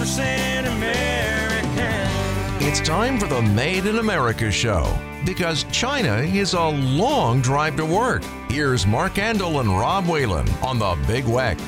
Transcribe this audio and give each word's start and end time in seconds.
100% 0.00 0.66
American. 0.78 2.66
It's 2.66 2.80
time 2.80 3.18
for 3.18 3.26
the 3.26 3.42
Made 3.42 3.84
in 3.84 3.98
America 3.98 4.50
show 4.50 4.98
because 5.26 5.64
China 5.64 6.20
is 6.20 6.54
a 6.54 6.68
long 6.68 7.42
drive 7.42 7.76
to 7.76 7.84
work. 7.84 8.24
Here's 8.48 8.86
Mark 8.86 9.16
Andol 9.16 9.60
and 9.60 9.68
Rob 9.68 10.06
Whalen 10.06 10.48
on 10.62 10.78
the 10.78 10.96
Big 11.06 11.24
Weck. 11.24 11.60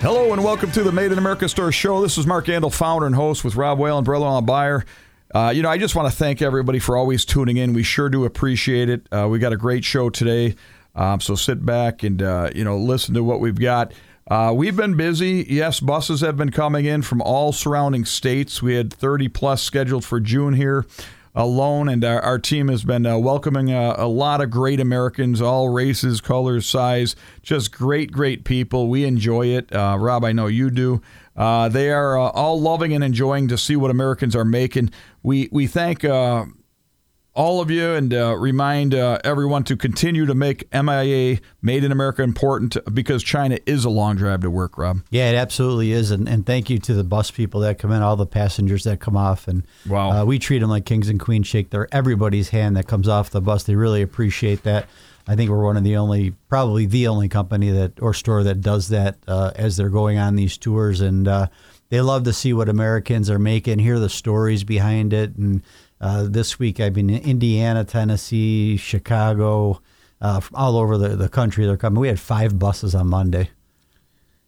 Hello 0.00 0.32
and 0.32 0.42
welcome 0.42 0.72
to 0.72 0.82
the 0.82 0.90
Made 0.90 1.12
in 1.12 1.18
America 1.18 1.48
Store 1.48 1.70
show. 1.70 2.02
This 2.02 2.18
is 2.18 2.26
Mark 2.26 2.46
Andol, 2.46 2.74
founder 2.74 3.06
and 3.06 3.14
host 3.14 3.44
with 3.44 3.54
Rob 3.54 3.78
Whalen, 3.78 4.02
brother-in-law 4.02 4.40
buyer. 4.40 4.84
Uh, 5.32 5.52
you 5.54 5.62
know, 5.62 5.70
I 5.70 5.78
just 5.78 5.94
want 5.94 6.10
to 6.10 6.16
thank 6.16 6.42
everybody 6.42 6.80
for 6.80 6.96
always 6.96 7.24
tuning 7.24 7.58
in. 7.58 7.74
We 7.74 7.84
sure 7.84 8.08
do 8.08 8.24
appreciate 8.24 8.88
it. 8.88 9.06
Uh, 9.12 9.28
we 9.30 9.38
got 9.38 9.52
a 9.52 9.56
great 9.56 9.84
show 9.84 10.10
today, 10.10 10.56
um, 10.96 11.20
so 11.20 11.36
sit 11.36 11.64
back 11.64 12.02
and 12.02 12.20
uh, 12.20 12.50
you 12.52 12.64
know 12.64 12.76
listen 12.76 13.14
to 13.14 13.22
what 13.22 13.38
we've 13.38 13.60
got. 13.60 13.92
Uh, 14.30 14.52
we've 14.54 14.76
been 14.76 14.96
busy. 14.96 15.44
Yes, 15.48 15.80
buses 15.80 16.20
have 16.20 16.36
been 16.36 16.52
coming 16.52 16.84
in 16.84 17.02
from 17.02 17.20
all 17.20 17.52
surrounding 17.52 18.04
states. 18.04 18.62
We 18.62 18.76
had 18.76 18.92
30 18.92 19.26
plus 19.26 19.60
scheduled 19.60 20.04
for 20.04 20.20
June 20.20 20.54
here 20.54 20.86
alone, 21.34 21.88
and 21.88 22.04
our, 22.04 22.20
our 22.20 22.38
team 22.38 22.68
has 22.68 22.84
been 22.84 23.06
uh, 23.06 23.18
welcoming 23.18 23.72
a, 23.72 23.96
a, 23.98 24.06
lot 24.06 24.40
of 24.40 24.48
great 24.48 24.78
Americans, 24.78 25.42
all 25.42 25.68
races, 25.68 26.20
colors, 26.20 26.64
size, 26.64 27.16
just 27.42 27.72
great, 27.72 28.12
great 28.12 28.44
people. 28.44 28.88
We 28.88 29.04
enjoy 29.04 29.48
it. 29.48 29.74
Uh, 29.74 29.96
Rob, 29.98 30.24
I 30.24 30.30
know 30.30 30.46
you 30.46 30.70
do. 30.70 31.02
Uh, 31.36 31.68
they 31.68 31.90
are 31.90 32.16
uh, 32.16 32.28
all 32.30 32.60
loving 32.60 32.92
and 32.92 33.02
enjoying 33.02 33.48
to 33.48 33.58
see 33.58 33.74
what 33.74 33.90
Americans 33.90 34.36
are 34.36 34.44
making. 34.44 34.92
We 35.24 35.48
we 35.50 35.66
thank 35.66 36.04
uh, 36.04 36.44
all 37.34 37.60
of 37.60 37.70
you 37.70 37.92
and 37.94 38.12
uh, 38.12 38.36
remind 38.36 38.94
uh, 38.94 39.18
everyone 39.22 39.62
to 39.64 39.76
continue 39.76 40.26
to 40.26 40.34
make 40.34 40.72
MIA 40.72 41.38
Made 41.62 41.84
in 41.84 41.92
America 41.92 42.22
important 42.22 42.76
because 42.92 43.22
China 43.22 43.58
is 43.66 43.84
a 43.84 43.90
long 43.90 44.16
drive 44.16 44.40
to 44.40 44.50
work, 44.50 44.76
Rob. 44.76 45.02
Yeah, 45.10 45.30
it 45.30 45.36
absolutely 45.36 45.92
is. 45.92 46.10
And, 46.10 46.28
and 46.28 46.44
thank 46.44 46.68
you 46.70 46.78
to 46.80 46.94
the 46.94 47.04
bus 47.04 47.30
people 47.30 47.60
that 47.60 47.78
come 47.78 47.92
in, 47.92 48.02
all 48.02 48.16
the 48.16 48.26
passengers 48.26 48.84
that 48.84 49.00
come 49.00 49.16
off. 49.16 49.46
And 49.46 49.64
wow. 49.86 50.10
Uh, 50.10 50.24
we 50.24 50.38
treat 50.38 50.58
them 50.58 50.70
like 50.70 50.84
kings 50.84 51.08
and 51.08 51.20
queens, 51.20 51.46
shake 51.46 51.70
their 51.70 51.86
everybody's 51.94 52.48
hand 52.48 52.76
that 52.76 52.88
comes 52.88 53.08
off 53.08 53.30
the 53.30 53.40
bus. 53.40 53.62
They 53.64 53.76
really 53.76 54.02
appreciate 54.02 54.64
that. 54.64 54.88
I 55.28 55.36
think 55.36 55.50
we're 55.50 55.64
one 55.64 55.76
of 55.76 55.84
the 55.84 55.96
only, 55.96 56.30
probably 56.48 56.86
the 56.86 57.06
only 57.06 57.28
company 57.28 57.70
that 57.70 58.02
or 58.02 58.14
store 58.14 58.42
that 58.42 58.60
does 58.60 58.88
that 58.88 59.18
uh, 59.28 59.52
as 59.54 59.76
they're 59.76 59.90
going 59.90 60.18
on 60.18 60.34
these 60.34 60.58
tours. 60.58 61.00
And 61.00 61.28
uh, 61.28 61.46
they 61.90 62.00
love 62.00 62.24
to 62.24 62.32
see 62.32 62.52
what 62.52 62.68
Americans 62.68 63.30
are 63.30 63.38
making, 63.38 63.78
hear 63.78 64.00
the 64.00 64.08
stories 64.08 64.64
behind 64.64 65.12
it. 65.12 65.36
And 65.36 65.62
uh, 66.00 66.24
this 66.28 66.58
week 66.58 66.80
I've 66.80 66.94
been 66.94 67.10
in 67.10 67.22
Indiana, 67.22 67.84
Tennessee, 67.84 68.76
Chicago, 68.76 69.80
uh, 70.20 70.40
all 70.54 70.76
over 70.76 70.96
the, 70.96 71.10
the 71.10 71.28
country. 71.28 71.66
They're 71.66 71.76
coming. 71.76 72.00
We 72.00 72.08
had 72.08 72.20
five 72.20 72.58
buses 72.58 72.94
on 72.94 73.08
Monday. 73.08 73.50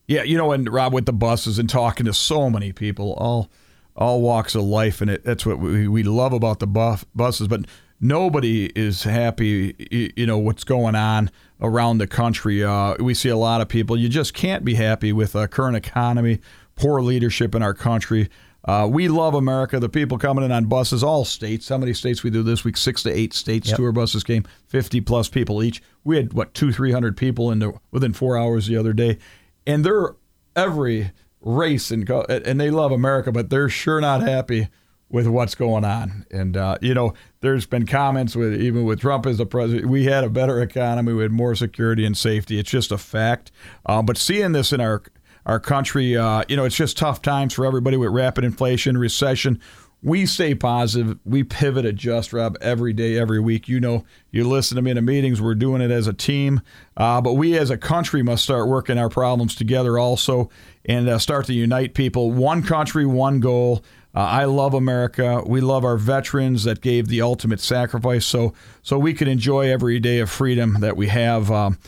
Yeah, 0.06 0.24
you 0.24 0.36
know, 0.36 0.52
and 0.52 0.68
Rob 0.70 0.92
with 0.92 1.06
the 1.06 1.12
buses 1.12 1.58
and 1.58 1.68
talking 1.68 2.06
to 2.06 2.12
so 2.12 2.50
many 2.50 2.72
people, 2.72 3.14
all 3.14 3.50
all 3.94 4.22
walks 4.22 4.54
of 4.54 4.62
life, 4.62 5.00
and 5.00 5.10
it, 5.10 5.24
that's 5.24 5.44
what 5.44 5.58
we, 5.58 5.86
we 5.86 6.02
love 6.02 6.32
about 6.32 6.60
the 6.60 6.66
buff, 6.66 7.04
buses. 7.14 7.46
But 7.46 7.66
nobody 8.00 8.66
is 8.74 9.04
happy, 9.04 9.74
you 10.16 10.26
know, 10.26 10.38
what's 10.38 10.64
going 10.64 10.94
on 10.94 11.30
around 11.60 11.98
the 11.98 12.06
country. 12.06 12.64
Uh, 12.64 12.96
we 13.00 13.14
see 13.14 13.28
a 13.28 13.36
lot 13.36 13.60
of 13.60 13.68
people. 13.68 13.96
You 13.96 14.08
just 14.08 14.34
can't 14.34 14.64
be 14.64 14.74
happy 14.74 15.12
with 15.12 15.34
a 15.34 15.46
current 15.46 15.76
economy, 15.76 16.40
poor 16.74 17.00
leadership 17.02 17.54
in 17.54 17.62
our 17.62 17.74
country. 17.74 18.28
Uh, 18.64 18.88
we 18.90 19.08
love 19.08 19.34
America. 19.34 19.80
The 19.80 19.88
people 19.88 20.18
coming 20.18 20.44
in 20.44 20.52
on 20.52 20.66
buses, 20.66 21.02
all 21.02 21.24
states. 21.24 21.68
How 21.68 21.78
many 21.78 21.92
states 21.94 22.22
we 22.22 22.30
do 22.30 22.42
this 22.42 22.64
week? 22.64 22.76
Six 22.76 23.02
to 23.02 23.10
eight 23.10 23.34
states. 23.34 23.68
Yep. 23.68 23.76
Tour 23.76 23.92
buses 23.92 24.22
came, 24.22 24.44
fifty 24.68 25.00
plus 25.00 25.28
people 25.28 25.62
each. 25.62 25.82
We 26.04 26.16
had 26.16 26.32
what 26.32 26.54
two, 26.54 26.72
three 26.72 26.92
hundred 26.92 27.16
people 27.16 27.50
in 27.50 27.58
the, 27.58 27.72
within 27.90 28.12
four 28.12 28.36
hours 28.36 28.66
the 28.66 28.76
other 28.76 28.92
day, 28.92 29.18
and 29.66 29.84
they're 29.84 30.14
every 30.54 31.12
race 31.40 31.90
and 31.90 32.08
and 32.08 32.60
they 32.60 32.70
love 32.70 32.92
America, 32.92 33.32
but 33.32 33.50
they're 33.50 33.68
sure 33.68 34.00
not 34.00 34.22
happy 34.22 34.68
with 35.08 35.26
what's 35.26 35.54
going 35.54 35.84
on. 35.84 36.24
And 36.30 36.56
uh, 36.56 36.78
you 36.80 36.94
know, 36.94 37.14
there's 37.40 37.66
been 37.66 37.86
comments 37.86 38.34
with 38.34 38.60
even 38.60 38.84
with 38.84 39.00
Trump 39.00 39.26
as 39.26 39.38
the 39.38 39.46
president, 39.46 39.88
we 39.88 40.04
had 40.04 40.24
a 40.24 40.30
better 40.30 40.60
economy, 40.60 41.12
we 41.12 41.22
had 41.22 41.32
more 41.32 41.54
security 41.54 42.04
and 42.04 42.16
safety. 42.16 42.58
It's 42.58 42.70
just 42.70 42.90
a 42.90 42.98
fact. 42.98 43.52
Um, 43.86 44.06
but 44.06 44.16
seeing 44.16 44.52
this 44.52 44.72
in 44.72 44.80
our 44.80 45.02
our 45.46 45.60
country. 45.60 46.16
Uh, 46.16 46.44
you 46.48 46.56
know, 46.56 46.64
it's 46.64 46.76
just 46.76 46.96
tough 46.96 47.22
times 47.22 47.54
for 47.54 47.66
everybody 47.66 47.96
with 47.96 48.10
rapid 48.10 48.44
inflation, 48.44 48.96
recession. 48.98 49.60
We 50.04 50.26
stay 50.26 50.56
positive. 50.56 51.18
We 51.24 51.44
pivot, 51.44 51.84
adjust, 51.84 52.32
Rob, 52.32 52.58
every 52.60 52.92
day, 52.92 53.16
every 53.16 53.38
week. 53.38 53.68
You 53.68 53.78
know, 53.78 54.04
you 54.32 54.48
listen 54.48 54.74
to 54.74 54.82
me 54.82 54.90
in 54.90 54.96
the 54.96 55.02
meetings. 55.02 55.40
We're 55.40 55.54
doing 55.54 55.80
it 55.80 55.92
as 55.92 56.08
a 56.08 56.12
team. 56.12 56.60
Uh, 56.96 57.20
but 57.20 57.34
we 57.34 57.56
as 57.56 57.70
a 57.70 57.78
country 57.78 58.20
must 58.20 58.42
start 58.42 58.68
working 58.68 58.98
our 58.98 59.08
problems 59.08 59.54
together 59.54 60.00
also 60.00 60.50
and 60.84 61.08
uh, 61.08 61.20
start 61.20 61.46
to 61.46 61.54
unite 61.54 61.94
people. 61.94 62.32
One 62.32 62.64
country, 62.64 63.06
one 63.06 63.38
goal. 63.38 63.84
Uh, 64.14 64.20
I 64.20 64.44
love 64.44 64.74
America. 64.74 65.42
We 65.46 65.60
love 65.60 65.84
our 65.84 65.96
veterans 65.96 66.64
that 66.64 66.80
gave 66.80 67.06
the 67.06 67.22
ultimate 67.22 67.60
sacrifice 67.60 68.26
so 68.26 68.52
so 68.82 68.98
we 68.98 69.14
can 69.14 69.28
enjoy 69.28 69.70
every 69.70 70.00
day 70.00 70.18
of 70.18 70.30
freedom 70.30 70.78
that 70.80 70.96
we 70.96 71.08
have. 71.08 71.50
Um, 71.50 71.78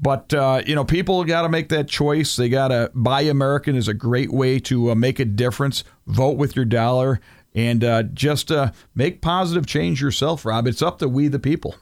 but 0.00 0.32
uh, 0.32 0.62
you 0.66 0.74
know, 0.74 0.84
people 0.84 1.22
got 1.24 1.42
to 1.42 1.48
make 1.48 1.68
that 1.68 1.88
choice. 1.88 2.36
They 2.36 2.48
got 2.48 2.68
to 2.68 2.90
buy 2.94 3.22
American 3.22 3.76
is 3.76 3.88
a 3.88 3.94
great 3.94 4.32
way 4.32 4.58
to 4.60 4.90
uh, 4.90 4.94
make 4.94 5.18
a 5.18 5.24
difference. 5.24 5.84
Vote 6.06 6.36
with 6.36 6.56
your 6.56 6.64
dollar 6.64 7.20
and 7.54 7.84
uh, 7.84 8.04
just 8.04 8.50
uh, 8.50 8.72
make 8.94 9.20
positive 9.20 9.66
change 9.66 10.00
yourself, 10.00 10.44
Rob. 10.44 10.66
It's 10.66 10.82
up 10.82 10.98
to 11.00 11.08
we 11.08 11.28
the 11.28 11.38
people. 11.38 11.74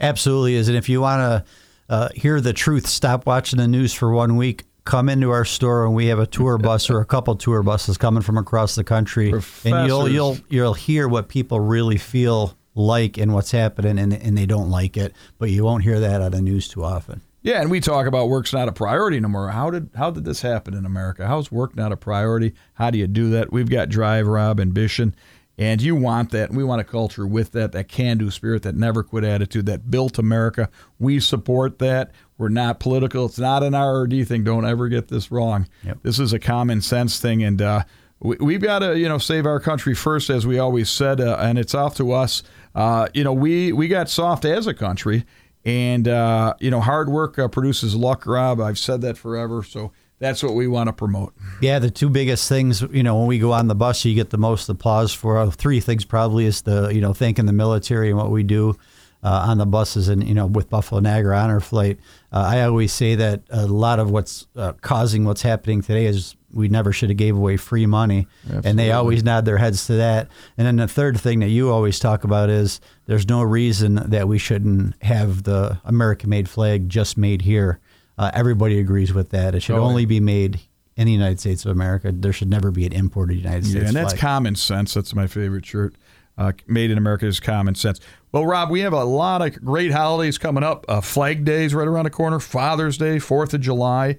Absolutely 0.00 0.54
is. 0.54 0.68
And 0.68 0.76
if 0.76 0.88
you 0.88 1.00
want 1.00 1.20
to 1.20 1.94
uh, 1.94 2.08
hear 2.14 2.40
the 2.40 2.52
truth, 2.52 2.86
stop 2.86 3.26
watching 3.26 3.58
the 3.58 3.68
news 3.68 3.92
for 3.92 4.10
one 4.10 4.36
week. 4.36 4.64
Come 4.84 5.08
into 5.08 5.30
our 5.30 5.44
store 5.44 5.84
and 5.84 5.96
we 5.96 6.06
have 6.06 6.20
a 6.20 6.26
tour 6.26 6.58
bus 6.58 6.88
or 6.90 7.00
a 7.00 7.04
couple 7.04 7.34
tour 7.34 7.64
buses 7.64 7.98
coming 7.98 8.22
from 8.22 8.38
across 8.38 8.76
the 8.76 8.84
country, 8.84 9.30
Professors. 9.30 9.72
and 9.72 9.88
you'll 9.88 10.08
you'll 10.08 10.38
you'll 10.48 10.74
hear 10.74 11.08
what 11.08 11.28
people 11.28 11.58
really 11.58 11.96
feel 11.96 12.56
like 12.76 13.18
and 13.18 13.34
what's 13.34 13.50
happening, 13.50 13.98
and 13.98 14.12
and 14.12 14.38
they 14.38 14.46
don't 14.46 14.70
like 14.70 14.96
it, 14.96 15.12
but 15.38 15.50
you 15.50 15.64
won't 15.64 15.82
hear 15.82 15.98
that 15.98 16.22
on 16.22 16.30
the 16.30 16.40
news 16.40 16.68
too 16.68 16.84
often. 16.84 17.20
Yeah, 17.46 17.60
and 17.60 17.70
we 17.70 17.78
talk 17.78 18.08
about 18.08 18.28
work's 18.28 18.52
not 18.52 18.66
a 18.66 18.72
priority 18.72 19.20
no 19.20 19.28
more. 19.28 19.50
How 19.50 19.70
did 19.70 19.90
how 19.94 20.10
did 20.10 20.24
this 20.24 20.42
happen 20.42 20.74
in 20.74 20.84
America? 20.84 21.28
How's 21.28 21.52
work 21.52 21.76
not 21.76 21.92
a 21.92 21.96
priority? 21.96 22.54
How 22.74 22.90
do 22.90 22.98
you 22.98 23.06
do 23.06 23.30
that? 23.30 23.52
We've 23.52 23.70
got 23.70 23.88
drive, 23.88 24.26
Rob, 24.26 24.58
ambition, 24.58 25.14
and 25.56 25.80
you 25.80 25.94
want 25.94 26.32
that. 26.32 26.50
We 26.50 26.64
want 26.64 26.80
a 26.80 26.84
culture 26.84 27.24
with 27.24 27.52
that, 27.52 27.70
that 27.70 27.86
can-do 27.86 28.32
spirit, 28.32 28.64
that 28.64 28.74
never 28.74 29.04
quit 29.04 29.22
attitude, 29.22 29.66
that 29.66 29.92
built 29.92 30.18
America. 30.18 30.68
We 30.98 31.20
support 31.20 31.78
that. 31.78 32.10
We're 32.36 32.48
not 32.48 32.80
political. 32.80 33.26
It's 33.26 33.38
not 33.38 33.62
an 33.62 33.74
RRD 33.74 34.26
thing. 34.26 34.42
Don't 34.42 34.66
ever 34.66 34.88
get 34.88 35.06
this 35.06 35.30
wrong. 35.30 35.68
Yep. 35.84 35.98
This 36.02 36.18
is 36.18 36.32
a 36.32 36.40
common 36.40 36.80
sense 36.80 37.20
thing, 37.20 37.44
and 37.44 37.62
uh, 37.62 37.84
we, 38.18 38.54
have 38.54 38.62
got 38.62 38.80
to 38.80 38.98
you 38.98 39.08
know 39.08 39.18
save 39.18 39.46
our 39.46 39.60
country 39.60 39.94
first, 39.94 40.30
as 40.30 40.48
we 40.48 40.58
always 40.58 40.90
said, 40.90 41.20
uh, 41.20 41.36
and 41.38 41.60
it's 41.60 41.76
off 41.76 41.94
to 41.98 42.10
us. 42.10 42.42
Uh, 42.74 43.06
you 43.14 43.22
know, 43.22 43.32
we 43.32 43.70
we 43.70 43.86
got 43.86 44.10
soft 44.10 44.44
as 44.44 44.66
a 44.66 44.74
country 44.74 45.24
and, 45.66 46.06
uh, 46.06 46.54
you 46.60 46.70
know, 46.70 46.80
hard 46.80 47.08
work 47.08 47.40
uh, 47.40 47.48
produces 47.48 47.96
luck, 47.96 48.24
Rob. 48.24 48.60
I've 48.60 48.78
said 48.78 49.00
that 49.00 49.18
forever. 49.18 49.64
So 49.64 49.90
that's 50.20 50.40
what 50.40 50.54
we 50.54 50.68
want 50.68 50.86
to 50.86 50.92
promote. 50.92 51.34
Yeah, 51.60 51.80
the 51.80 51.90
two 51.90 52.08
biggest 52.08 52.48
things, 52.48 52.82
you 52.82 53.02
know, 53.02 53.18
when 53.18 53.26
we 53.26 53.40
go 53.40 53.50
on 53.52 53.66
the 53.66 53.74
bus, 53.74 54.04
you 54.04 54.14
get 54.14 54.30
the 54.30 54.38
most 54.38 54.68
applause 54.68 55.12
for. 55.12 55.38
Uh, 55.38 55.50
three 55.50 55.80
things 55.80 56.04
probably 56.04 56.46
is 56.46 56.62
the, 56.62 56.88
you 56.88 57.00
know, 57.00 57.12
thanking 57.12 57.46
the 57.46 57.52
military 57.52 58.10
and 58.10 58.16
what 58.16 58.30
we 58.30 58.44
do. 58.44 58.76
Uh, 59.22 59.46
on 59.48 59.58
the 59.58 59.66
buses 59.66 60.08
and 60.08 60.22
you 60.28 60.34
know 60.34 60.46
with 60.46 60.70
Buffalo 60.70 61.00
Niagara 61.00 61.36
Honor 61.38 61.58
Flight, 61.58 61.98
uh, 62.32 62.44
I 62.46 62.60
always 62.62 62.92
say 62.92 63.16
that 63.16 63.42
a 63.50 63.66
lot 63.66 63.98
of 63.98 64.08
what's 64.08 64.46
uh, 64.54 64.74
causing 64.82 65.24
what's 65.24 65.42
happening 65.42 65.80
today 65.80 66.04
is 66.04 66.36
we 66.56 66.68
never 66.68 66.92
should 66.92 67.10
have 67.10 67.16
gave 67.18 67.36
away 67.36 67.56
free 67.56 67.86
money 67.86 68.26
Absolutely. 68.44 68.70
and 68.70 68.78
they 68.78 68.90
always 68.92 69.22
nod 69.22 69.44
their 69.44 69.58
heads 69.58 69.86
to 69.86 69.92
that 69.94 70.28
and 70.58 70.66
then 70.66 70.76
the 70.76 70.88
third 70.88 71.20
thing 71.20 71.40
that 71.40 71.48
you 71.48 71.70
always 71.70 71.98
talk 71.98 72.24
about 72.24 72.48
is 72.50 72.80
there's 73.06 73.28
no 73.28 73.42
reason 73.42 73.94
that 74.10 74.26
we 74.26 74.38
shouldn't 74.38 75.00
have 75.02 75.42
the 75.44 75.78
american 75.84 76.30
made 76.30 76.48
flag 76.48 76.88
just 76.88 77.16
made 77.18 77.42
here 77.42 77.78
uh, 78.18 78.30
everybody 78.34 78.78
agrees 78.78 79.12
with 79.12 79.30
that 79.30 79.54
it 79.54 79.60
should 79.60 79.76
Oh, 79.76 79.82
only 79.84 80.06
be 80.06 80.18
made 80.20 80.60
in 80.96 81.06
the 81.06 81.12
united 81.12 81.38
states 81.38 81.64
of 81.64 81.70
america 81.70 82.10
there 82.12 82.32
should 82.32 82.48
never 82.50 82.70
be 82.70 82.86
an 82.86 82.92
imported 82.92 83.36
united 83.36 83.64
states 83.66 83.82
Yeah, 83.82 83.88
and 83.88 83.96
that's 83.96 84.12
flag. 84.14 84.20
common 84.20 84.56
sense. 84.56 84.94
That's 84.94 85.14
my 85.14 85.26
favorite 85.26 85.66
shirt. 85.66 85.94
Uh, 86.38 86.52
made 86.66 86.90
in 86.90 86.98
America 86.98 87.24
is 87.26 87.40
common 87.40 87.74
sense. 87.74 87.98
Well, 88.30 88.44
Rob, 88.44 88.68
we 88.68 88.80
have 88.80 88.92
a 88.92 89.04
lot 89.04 89.40
of 89.40 89.54
great 89.64 89.90
holidays 89.90 90.36
coming 90.36 90.62
up. 90.62 90.84
Uh, 90.86 91.00
Flag 91.00 91.46
Day 91.46 91.64
is 91.64 91.74
right 91.74 91.88
around 91.88 92.04
the 92.04 92.10
corner. 92.10 92.38
Father's 92.40 92.98
Day, 92.98 93.18
Fourth 93.18 93.54
of 93.54 93.62
July, 93.62 94.18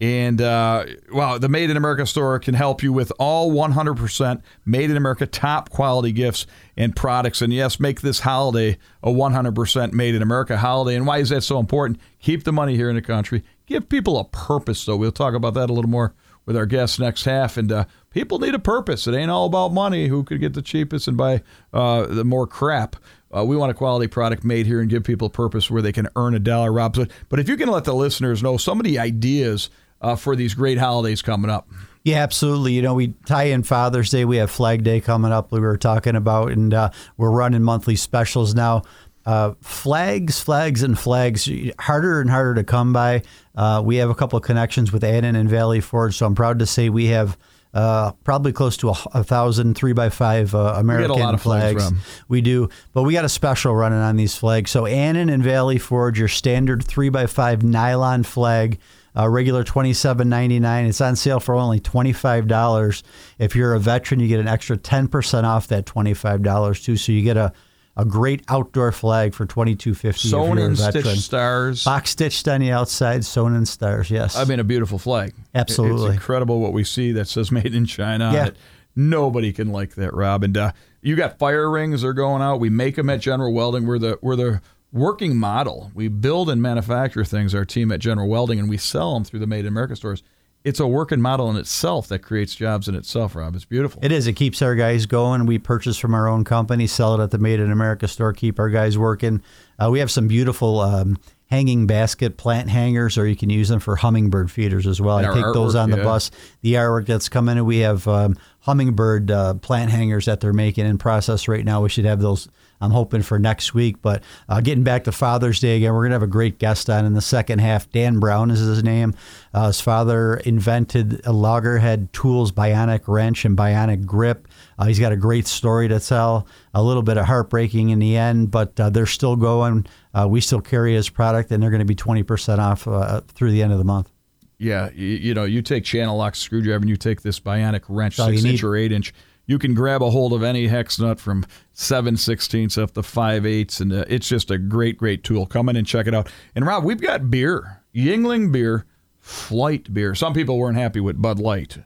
and 0.00 0.42
uh, 0.42 0.84
wow, 1.10 1.38
the 1.38 1.48
Made 1.48 1.70
in 1.70 1.76
America 1.76 2.04
store 2.04 2.38
can 2.38 2.52
help 2.52 2.82
you 2.82 2.92
with 2.92 3.10
all 3.18 3.50
100% 3.50 4.42
Made 4.66 4.90
in 4.90 4.96
America 4.96 5.26
top 5.26 5.70
quality 5.70 6.12
gifts 6.12 6.46
and 6.76 6.94
products. 6.94 7.40
And 7.40 7.52
yes, 7.52 7.80
make 7.80 8.02
this 8.02 8.20
holiday 8.20 8.76
a 9.02 9.10
100% 9.10 9.92
Made 9.92 10.14
in 10.14 10.20
America 10.20 10.58
holiday. 10.58 10.96
And 10.96 11.06
why 11.06 11.18
is 11.18 11.30
that 11.30 11.42
so 11.42 11.58
important? 11.58 11.98
Keep 12.20 12.44
the 12.44 12.52
money 12.52 12.76
here 12.76 12.90
in 12.90 12.96
the 12.96 13.02
country. 13.02 13.42
Give 13.64 13.88
people 13.88 14.18
a 14.18 14.24
purpose, 14.24 14.84
though. 14.84 14.96
We'll 14.96 15.12
talk 15.12 15.34
about 15.34 15.54
that 15.54 15.70
a 15.70 15.72
little 15.72 15.90
more 15.90 16.14
with 16.44 16.56
our 16.56 16.66
guests 16.66 16.98
next 16.98 17.24
half. 17.24 17.56
And 17.56 17.72
uh, 17.72 17.86
people 18.10 18.38
need 18.38 18.54
a 18.54 18.58
purpose. 18.58 19.06
It 19.06 19.14
ain't 19.14 19.30
all 19.30 19.46
about 19.46 19.72
money. 19.72 20.08
Who 20.08 20.24
could 20.24 20.40
get 20.40 20.52
the 20.52 20.62
cheapest 20.62 21.08
and 21.08 21.16
buy 21.16 21.42
uh, 21.72 22.06
the 22.06 22.24
more 22.24 22.46
crap? 22.46 22.96
Uh, 23.34 23.44
we 23.44 23.56
want 23.56 23.70
a 23.70 23.74
quality 23.74 24.06
product 24.06 24.44
made 24.44 24.66
here 24.66 24.80
and 24.80 24.88
give 24.88 25.04
people 25.04 25.26
a 25.26 25.30
purpose 25.30 25.70
where 25.70 25.82
they 25.82 25.92
can 25.92 26.08
earn 26.16 26.34
a 26.34 26.38
dollar, 26.38 26.72
Rob. 26.72 26.94
But, 26.94 27.10
but 27.28 27.40
if 27.40 27.48
you 27.48 27.56
can 27.56 27.68
let 27.68 27.84
the 27.84 27.94
listeners 27.94 28.42
know 28.42 28.56
some 28.56 28.78
of 28.78 28.84
the 28.84 28.98
ideas 28.98 29.68
uh, 30.00 30.16
for 30.16 30.36
these 30.36 30.54
great 30.54 30.78
holidays 30.78 31.22
coming 31.22 31.50
up. 31.50 31.68
Yeah, 32.04 32.22
absolutely. 32.22 32.74
You 32.74 32.82
know, 32.82 32.94
we 32.94 33.14
tie 33.26 33.44
in 33.44 33.64
Father's 33.64 34.10
Day. 34.10 34.24
We 34.24 34.36
have 34.36 34.50
Flag 34.50 34.84
Day 34.84 35.00
coming 35.00 35.32
up. 35.32 35.50
We 35.50 35.58
were 35.58 35.76
talking 35.76 36.14
about, 36.14 36.52
and 36.52 36.72
uh, 36.72 36.90
we're 37.16 37.32
running 37.32 37.64
monthly 37.64 37.96
specials 37.96 38.54
now. 38.54 38.82
Uh, 39.24 39.54
flags, 39.60 40.40
flags, 40.40 40.84
and 40.84 40.96
flags 40.96 41.50
harder 41.80 42.20
and 42.20 42.30
harder 42.30 42.54
to 42.54 42.62
come 42.62 42.92
by. 42.92 43.22
Uh, 43.56 43.82
we 43.84 43.96
have 43.96 44.08
a 44.08 44.14
couple 44.14 44.36
of 44.36 44.44
connections 44.44 44.92
with 44.92 45.02
Annin 45.02 45.34
and 45.34 45.50
Valley 45.50 45.80
Forge, 45.80 46.16
so 46.16 46.26
I'm 46.26 46.36
proud 46.36 46.60
to 46.60 46.66
say 46.66 46.90
we 46.90 47.06
have 47.06 47.36
uh, 47.74 48.12
probably 48.22 48.52
close 48.52 48.76
to 48.76 48.90
a, 48.90 48.96
a 49.12 49.24
thousand 49.24 49.74
three 49.74 49.92
by 49.92 50.08
five 50.08 50.54
uh, 50.54 50.74
American 50.76 51.34
of 51.34 51.42
flags, 51.42 51.90
we 52.28 52.40
do, 52.40 52.68
but 52.92 53.02
we 53.02 53.14
got 53.14 53.24
a 53.24 53.28
special 53.28 53.74
running 53.74 53.98
on 53.98 54.14
these 54.14 54.36
flags. 54.36 54.70
So 54.70 54.86
Annin 54.86 55.28
and 55.28 55.42
Valley 55.42 55.78
Forge, 55.78 56.20
your 56.20 56.28
standard 56.28 56.84
three 56.84 57.08
by 57.08 57.26
five 57.26 57.64
nylon 57.64 58.22
flag. 58.22 58.78
Uh, 59.16 59.28
regular 59.28 59.64
twenty 59.64 59.92
seven 59.94 60.28
ninety 60.28 60.60
nine. 60.60 60.86
It's 60.86 61.00
on 61.00 61.16
sale 61.16 61.40
for 61.40 61.54
only 61.54 61.80
twenty 61.80 62.12
five 62.12 62.46
dollars. 62.46 63.02
If 63.38 63.56
you're 63.56 63.74
a 63.74 63.80
veteran, 63.80 64.20
you 64.20 64.28
get 64.28 64.40
an 64.40 64.48
extra 64.48 64.76
ten 64.76 65.08
percent 65.08 65.46
off 65.46 65.68
that 65.68 65.86
twenty 65.86 66.12
five 66.14 66.42
dollars 66.42 66.82
too. 66.82 66.96
So 66.96 67.12
you 67.12 67.22
get 67.22 67.36
a, 67.36 67.52
a 67.96 68.04
great 68.04 68.42
outdoor 68.48 68.92
flag 68.92 69.32
for 69.32 69.46
twenty 69.46 69.74
two 69.74 69.94
fifty. 69.94 70.28
Sewn 70.28 70.58
and 70.58 70.78
stitched 70.78 71.18
stars. 71.18 71.84
Box 71.84 72.10
stitched 72.10 72.46
on 72.46 72.60
the 72.60 72.72
outside, 72.72 73.24
sewn 73.24 73.56
in 73.56 73.64
stars. 73.64 74.10
Yes. 74.10 74.36
I 74.36 74.44
mean, 74.44 74.60
a 74.60 74.64
beautiful 74.64 74.98
flag. 74.98 75.32
Absolutely. 75.54 76.08
It's 76.08 76.14
incredible 76.14 76.60
what 76.60 76.74
we 76.74 76.84
see 76.84 77.12
that 77.12 77.26
says 77.26 77.50
made 77.52 77.74
in 77.74 77.86
China. 77.86 78.32
Yeah. 78.34 78.50
Nobody 78.98 79.52
can 79.52 79.72
like 79.72 79.94
that, 79.96 80.14
Rob. 80.14 80.42
And 80.42 80.56
uh, 80.56 80.72
you 81.02 81.16
got 81.16 81.38
fire 81.38 81.70
rings 81.70 82.00
that 82.02 82.08
are 82.08 82.14
going 82.14 82.40
out. 82.42 82.60
We 82.60 82.70
make 82.70 82.96
them 82.96 83.10
at 83.10 83.20
General 83.20 83.52
Welding. 83.52 83.86
We're 83.86 83.98
the 83.98 84.18
we're 84.22 84.36
the 84.36 84.60
working 84.92 85.36
model. 85.36 85.90
We 85.94 86.08
build 86.08 86.50
and 86.50 86.60
manufacture 86.62 87.24
things. 87.24 87.54
Our 87.54 87.64
team 87.64 87.92
at 87.92 88.00
General 88.00 88.28
Welding, 88.28 88.58
and 88.58 88.68
we 88.68 88.76
sell 88.76 89.14
them 89.14 89.24
through 89.24 89.40
the 89.40 89.46
Made 89.46 89.60
in 89.60 89.68
America 89.68 89.96
stores. 89.96 90.22
It's 90.64 90.80
a 90.80 90.86
working 90.86 91.20
model 91.20 91.48
in 91.48 91.56
itself 91.56 92.08
that 92.08 92.20
creates 92.20 92.52
jobs 92.56 92.88
in 92.88 92.96
itself, 92.96 93.36
Rob. 93.36 93.54
It's 93.54 93.64
beautiful. 93.64 94.00
It 94.04 94.10
is. 94.10 94.26
It 94.26 94.32
keeps 94.32 94.60
our 94.62 94.74
guys 94.74 95.06
going. 95.06 95.46
We 95.46 95.58
purchase 95.58 95.96
from 95.96 96.12
our 96.12 96.26
own 96.26 96.42
company, 96.42 96.88
sell 96.88 97.14
it 97.14 97.22
at 97.22 97.30
the 97.30 97.38
Made 97.38 97.60
in 97.60 97.70
America 97.70 98.08
store, 98.08 98.32
keep 98.32 98.58
our 98.58 98.68
guys 98.68 98.98
working. 98.98 99.42
Uh, 99.78 99.90
we 99.92 100.00
have 100.00 100.10
some 100.10 100.26
beautiful 100.26 100.80
um, 100.80 101.18
hanging 101.44 101.86
basket 101.86 102.36
plant 102.36 102.68
hangers, 102.68 103.16
or 103.16 103.28
you 103.28 103.36
can 103.36 103.48
use 103.48 103.68
them 103.68 103.78
for 103.78 103.94
hummingbird 103.94 104.50
feeders 104.50 104.88
as 104.88 105.00
well. 105.00 105.18
And 105.18 105.28
I 105.28 105.34
take 105.34 105.54
those 105.54 105.76
on 105.76 105.90
the 105.90 105.98
yeah. 105.98 106.02
bus. 106.02 106.32
The 106.62 106.74
artwork 106.74 107.06
that's 107.06 107.28
coming 107.28 107.58
in, 107.58 107.64
we 107.64 107.78
have 107.78 108.08
um, 108.08 108.36
hummingbird 108.60 109.30
uh, 109.30 109.54
plant 109.54 109.92
hangers 109.92 110.24
that 110.24 110.40
they're 110.40 110.52
making 110.52 110.86
in 110.86 110.98
process 110.98 111.46
right 111.46 111.64
now. 111.64 111.82
We 111.82 111.90
should 111.90 112.06
have 112.06 112.20
those. 112.20 112.48
I'm 112.80 112.90
hoping 112.90 113.22
for 113.22 113.38
next 113.38 113.74
week. 113.74 114.02
But 114.02 114.22
uh, 114.48 114.60
getting 114.60 114.84
back 114.84 115.04
to 115.04 115.12
Father's 115.12 115.60
Day 115.60 115.76
again, 115.76 115.92
we're 115.92 116.02
going 116.02 116.10
to 116.10 116.16
have 116.16 116.22
a 116.22 116.26
great 116.26 116.58
guest 116.58 116.90
on 116.90 117.04
in 117.04 117.14
the 117.14 117.20
second 117.20 117.60
half. 117.60 117.90
Dan 117.90 118.18
Brown 118.18 118.50
is 118.50 118.60
his 118.60 118.82
name. 118.82 119.14
Uh, 119.54 119.68
his 119.68 119.80
father 119.80 120.36
invented 120.36 121.20
a 121.24 121.32
loggerhead 121.32 122.12
tools, 122.12 122.52
bionic 122.52 123.02
wrench, 123.06 123.44
and 123.44 123.56
bionic 123.56 124.04
grip. 124.04 124.48
Uh, 124.78 124.86
he's 124.86 124.98
got 124.98 125.12
a 125.12 125.16
great 125.16 125.46
story 125.46 125.88
to 125.88 126.00
tell. 126.00 126.46
A 126.74 126.82
little 126.82 127.02
bit 127.02 127.16
of 127.16 127.26
heartbreaking 127.26 127.90
in 127.90 127.98
the 127.98 128.16
end, 128.16 128.50
but 128.50 128.78
uh, 128.78 128.90
they're 128.90 129.06
still 129.06 129.36
going. 129.36 129.86
Uh, 130.14 130.26
we 130.28 130.40
still 130.40 130.60
carry 130.60 130.94
his 130.94 131.08
product, 131.08 131.50
and 131.50 131.62
they're 131.62 131.70
going 131.70 131.80
to 131.80 131.86
be 131.86 131.94
20% 131.94 132.58
off 132.58 132.86
uh, 132.86 133.20
through 133.28 133.50
the 133.50 133.62
end 133.62 133.72
of 133.72 133.78
the 133.78 133.84
month. 133.84 134.10
Yeah, 134.58 134.90
you, 134.94 135.08
you 135.08 135.34
know, 135.34 135.44
you 135.44 135.60
take 135.60 135.84
Channellock 135.84 136.34
screwdriver 136.34 136.80
and 136.80 136.88
you 136.88 136.96
take 136.96 137.20
this 137.22 137.38
bionic 137.38 137.82
wrench, 137.88 138.16
six 138.16 138.42
inch 138.42 138.44
need. 138.44 138.64
or 138.64 138.76
eight 138.76 138.92
inch. 138.92 139.12
You 139.46 139.58
can 139.58 139.74
grab 139.74 140.02
a 140.02 140.10
hold 140.10 140.32
of 140.32 140.42
any 140.42 140.66
hex 140.66 140.98
nut 140.98 141.20
from 141.20 141.44
seven 141.72 142.16
sixteenths 142.16 142.76
up 142.76 142.92
to 142.94 143.02
five 143.02 143.46
eighths, 143.46 143.80
and 143.80 143.92
uh, 143.92 144.04
it's 144.08 144.28
just 144.28 144.50
a 144.50 144.58
great, 144.58 144.96
great 144.98 145.22
tool. 145.22 145.46
Come 145.46 145.68
in 145.68 145.76
and 145.76 145.86
check 145.86 146.06
it 146.06 146.14
out. 146.14 146.28
And 146.54 146.66
Rob, 146.66 146.82
we've 146.84 147.00
got 147.00 147.30
beer, 147.30 147.82
Yuengling 147.94 148.50
beer, 148.52 148.86
Flight 149.20 149.92
beer. 149.94 150.14
Some 150.14 150.34
people 150.34 150.58
weren't 150.58 150.78
happy 150.78 151.00
with 151.00 151.20
Bud 151.20 151.38
Light. 151.38 151.78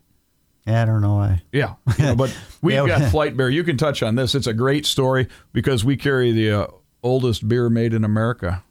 I 0.67 0.85
don't 0.85 1.01
know 1.01 1.15
why. 1.17 1.43
Yeah, 1.53 1.75
you 1.99 2.05
know, 2.05 2.15
but 2.17 2.35
we've 2.63 2.77
Yeah. 2.77 2.87
got 2.87 3.03
Flight 3.11 3.37
beer. 3.37 3.49
You 3.51 3.65
can 3.65 3.77
touch 3.77 4.03
on 4.03 4.15
this. 4.15 4.35
It's 4.35 4.47
a 4.47 4.53
great 4.55 4.87
story 4.87 5.27
because 5.53 5.85
we 5.85 5.97
carry 5.97 6.33
the 6.33 6.51
uh, 6.53 6.67
oldest 7.03 7.49
beer 7.49 7.69
made 7.71 7.93
in 7.95 8.05
America, 8.05 8.63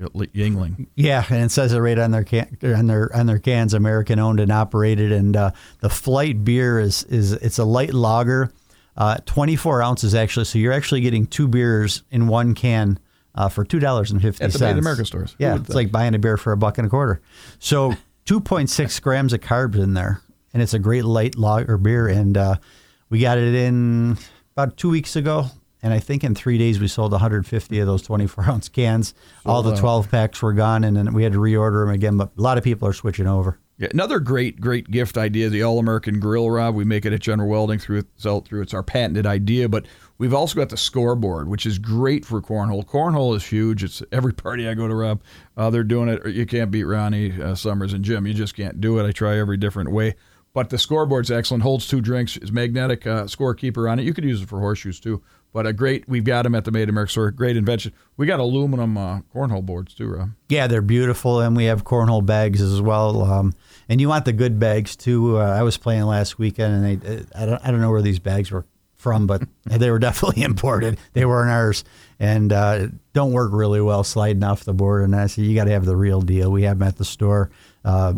Yuengling. 0.00 0.86
Yeah, 0.94 1.24
and 1.30 1.44
it 1.44 1.50
says 1.50 1.72
it 1.72 1.78
right 1.78 1.98
on 1.98 2.10
their 2.10 2.24
can 2.24 2.56
on 2.62 2.86
their 2.86 3.14
on 3.14 3.26
their 3.26 3.38
cans, 3.38 3.74
American 3.74 4.18
owned 4.18 4.40
and 4.40 4.50
operated. 4.50 5.12
And 5.12 5.36
uh, 5.36 5.50
the 5.80 5.90
Flight 5.90 6.44
beer 6.44 6.78
is 6.80 7.04
is 7.04 7.32
it's 7.32 7.58
a 7.58 7.64
light 7.64 7.94
lager, 7.94 8.50
uh, 8.96 9.18
24 9.26 9.82
ounces 9.82 10.14
actually. 10.14 10.44
So 10.46 10.58
you're 10.58 10.72
actually 10.72 11.00
getting 11.00 11.26
two 11.26 11.48
beers 11.48 12.02
in 12.10 12.26
one 12.26 12.54
can 12.54 12.98
uh, 13.34 13.48
for 13.48 13.64
two 13.64 13.78
dollars 13.78 14.10
and 14.10 14.20
fifty 14.20 14.44
At 14.44 14.52
the 14.52 14.58
Made 14.58 14.72
in 14.72 14.78
America 14.78 15.04
stores. 15.04 15.36
Yeah, 15.38 15.56
it's 15.56 15.66
think? 15.66 15.74
like 15.74 15.92
buying 15.92 16.14
a 16.14 16.18
beer 16.18 16.36
for 16.36 16.52
a 16.52 16.56
buck 16.56 16.78
and 16.78 16.86
a 16.86 16.90
quarter. 16.90 17.20
So 17.58 17.94
2.6 18.26 19.02
grams 19.02 19.32
of 19.32 19.40
carbs 19.40 19.76
in 19.76 19.94
there, 19.94 20.22
and 20.52 20.62
it's 20.62 20.74
a 20.74 20.78
great 20.78 21.04
light 21.04 21.36
lager 21.36 21.78
beer. 21.78 22.08
And 22.08 22.36
uh, 22.36 22.56
we 23.10 23.20
got 23.20 23.38
it 23.38 23.54
in 23.54 24.16
about 24.56 24.76
two 24.76 24.88
weeks 24.88 25.16
ago. 25.16 25.46
And 25.84 25.92
I 25.92 25.98
think 25.98 26.24
in 26.24 26.34
three 26.34 26.56
days 26.56 26.80
we 26.80 26.88
sold 26.88 27.12
150 27.12 27.78
of 27.78 27.86
those 27.86 28.00
24 28.02 28.44
ounce 28.48 28.70
cans. 28.70 29.14
All 29.44 29.62
the 29.62 29.72
out. 29.72 29.78
12 29.78 30.10
packs 30.10 30.40
were 30.40 30.54
gone, 30.54 30.82
and 30.82 30.96
then 30.96 31.12
we 31.12 31.22
had 31.22 31.32
to 31.34 31.38
reorder 31.38 31.84
them 31.84 31.94
again. 31.94 32.16
But 32.16 32.30
a 32.38 32.40
lot 32.40 32.56
of 32.56 32.64
people 32.64 32.88
are 32.88 32.94
switching 32.94 33.26
over. 33.26 33.58
Yeah, 33.76 33.88
another 33.92 34.18
great, 34.18 34.60
great 34.60 34.90
gift 34.90 35.18
idea: 35.18 35.50
the 35.50 35.62
All 35.62 35.78
American 35.78 36.20
Grill, 36.20 36.48
Rob. 36.48 36.74
We 36.74 36.84
make 36.84 37.04
it 37.04 37.12
at 37.12 37.20
General 37.20 37.50
Welding 37.50 37.80
through 37.80 38.04
sell 38.16 38.38
it 38.38 38.46
through. 38.46 38.62
It's 38.62 38.72
our 38.72 38.82
patented 38.82 39.26
idea, 39.26 39.68
but 39.68 39.84
we've 40.16 40.32
also 40.32 40.54
got 40.54 40.70
the 40.70 40.76
scoreboard, 40.78 41.48
which 41.48 41.66
is 41.66 41.78
great 41.78 42.24
for 42.24 42.40
cornhole. 42.40 42.86
Cornhole 42.86 43.36
is 43.36 43.44
huge. 43.44 43.84
It's 43.84 44.02
every 44.10 44.32
party 44.32 44.66
I 44.66 44.72
go 44.72 44.88
to, 44.88 44.94
Rob. 44.94 45.20
Uh, 45.54 45.68
they're 45.68 45.84
doing 45.84 46.08
it. 46.08 46.24
You 46.26 46.46
can't 46.46 46.70
beat 46.70 46.84
Ronnie 46.84 47.42
uh, 47.42 47.54
Summers 47.56 47.92
and 47.92 48.02
Jim. 48.02 48.26
You 48.26 48.32
just 48.32 48.56
can't 48.56 48.80
do 48.80 48.98
it. 49.00 49.06
I 49.06 49.12
try 49.12 49.36
every 49.36 49.58
different 49.58 49.90
way. 49.90 50.14
But 50.54 50.70
the 50.70 50.78
scoreboard's 50.78 51.32
excellent. 51.32 51.64
Holds 51.64 51.88
two 51.88 52.00
drinks. 52.00 52.36
Is 52.38 52.52
magnetic 52.52 53.06
uh, 53.06 53.24
scorekeeper 53.24 53.90
on 53.90 53.98
it. 53.98 54.04
You 54.04 54.14
could 54.14 54.24
use 54.24 54.40
it 54.40 54.48
for 54.48 54.60
horseshoes 54.60 55.00
too. 55.00 55.20
But 55.54 55.68
a 55.68 55.72
great. 55.72 56.08
We've 56.08 56.24
got 56.24 56.42
them 56.42 56.56
at 56.56 56.64
the 56.64 56.72
Made 56.72 56.82
in 56.82 56.88
America 56.88 57.12
store. 57.12 57.30
Great 57.30 57.56
invention. 57.56 57.92
We 58.16 58.26
got 58.26 58.40
aluminum 58.40 58.98
uh, 58.98 59.20
cornhole 59.32 59.64
boards 59.64 59.94
too, 59.94 60.08
Rob. 60.08 60.30
Yeah, 60.48 60.66
they're 60.66 60.82
beautiful, 60.82 61.40
and 61.40 61.56
we 61.56 61.66
have 61.66 61.84
cornhole 61.84 62.26
bags 62.26 62.60
as 62.60 62.82
well. 62.82 63.22
Um, 63.22 63.54
and 63.88 64.00
you 64.00 64.08
want 64.08 64.24
the 64.24 64.32
good 64.32 64.58
bags 64.58 64.96
too. 64.96 65.38
Uh, 65.38 65.44
I 65.44 65.62
was 65.62 65.76
playing 65.76 66.02
last 66.02 66.40
weekend, 66.40 66.74
and 66.84 67.00
they 67.00 67.24
I 67.40 67.46
don't 67.46 67.64
I 67.64 67.70
don't 67.70 67.80
know 67.80 67.92
where 67.92 68.02
these 68.02 68.18
bags 68.18 68.50
were 68.50 68.66
from, 68.96 69.28
but 69.28 69.44
they 69.64 69.92
were 69.92 70.00
definitely 70.00 70.42
imported. 70.42 70.98
They 71.12 71.24
weren't 71.24 71.52
ours, 71.52 71.84
and 72.18 72.52
uh, 72.52 72.88
don't 73.12 73.30
work 73.30 73.52
really 73.52 73.80
well 73.80 74.02
sliding 74.02 74.42
off 74.42 74.64
the 74.64 74.74
board. 74.74 75.04
And 75.04 75.14
I 75.14 75.28
said 75.28 75.44
you 75.44 75.54
got 75.54 75.66
to 75.66 75.70
have 75.70 75.84
the 75.84 75.96
real 75.96 76.20
deal. 76.20 76.50
We 76.50 76.64
have 76.64 76.80
them 76.80 76.88
at 76.88 76.96
the 76.96 77.04
store. 77.04 77.50
Uh, 77.84 78.14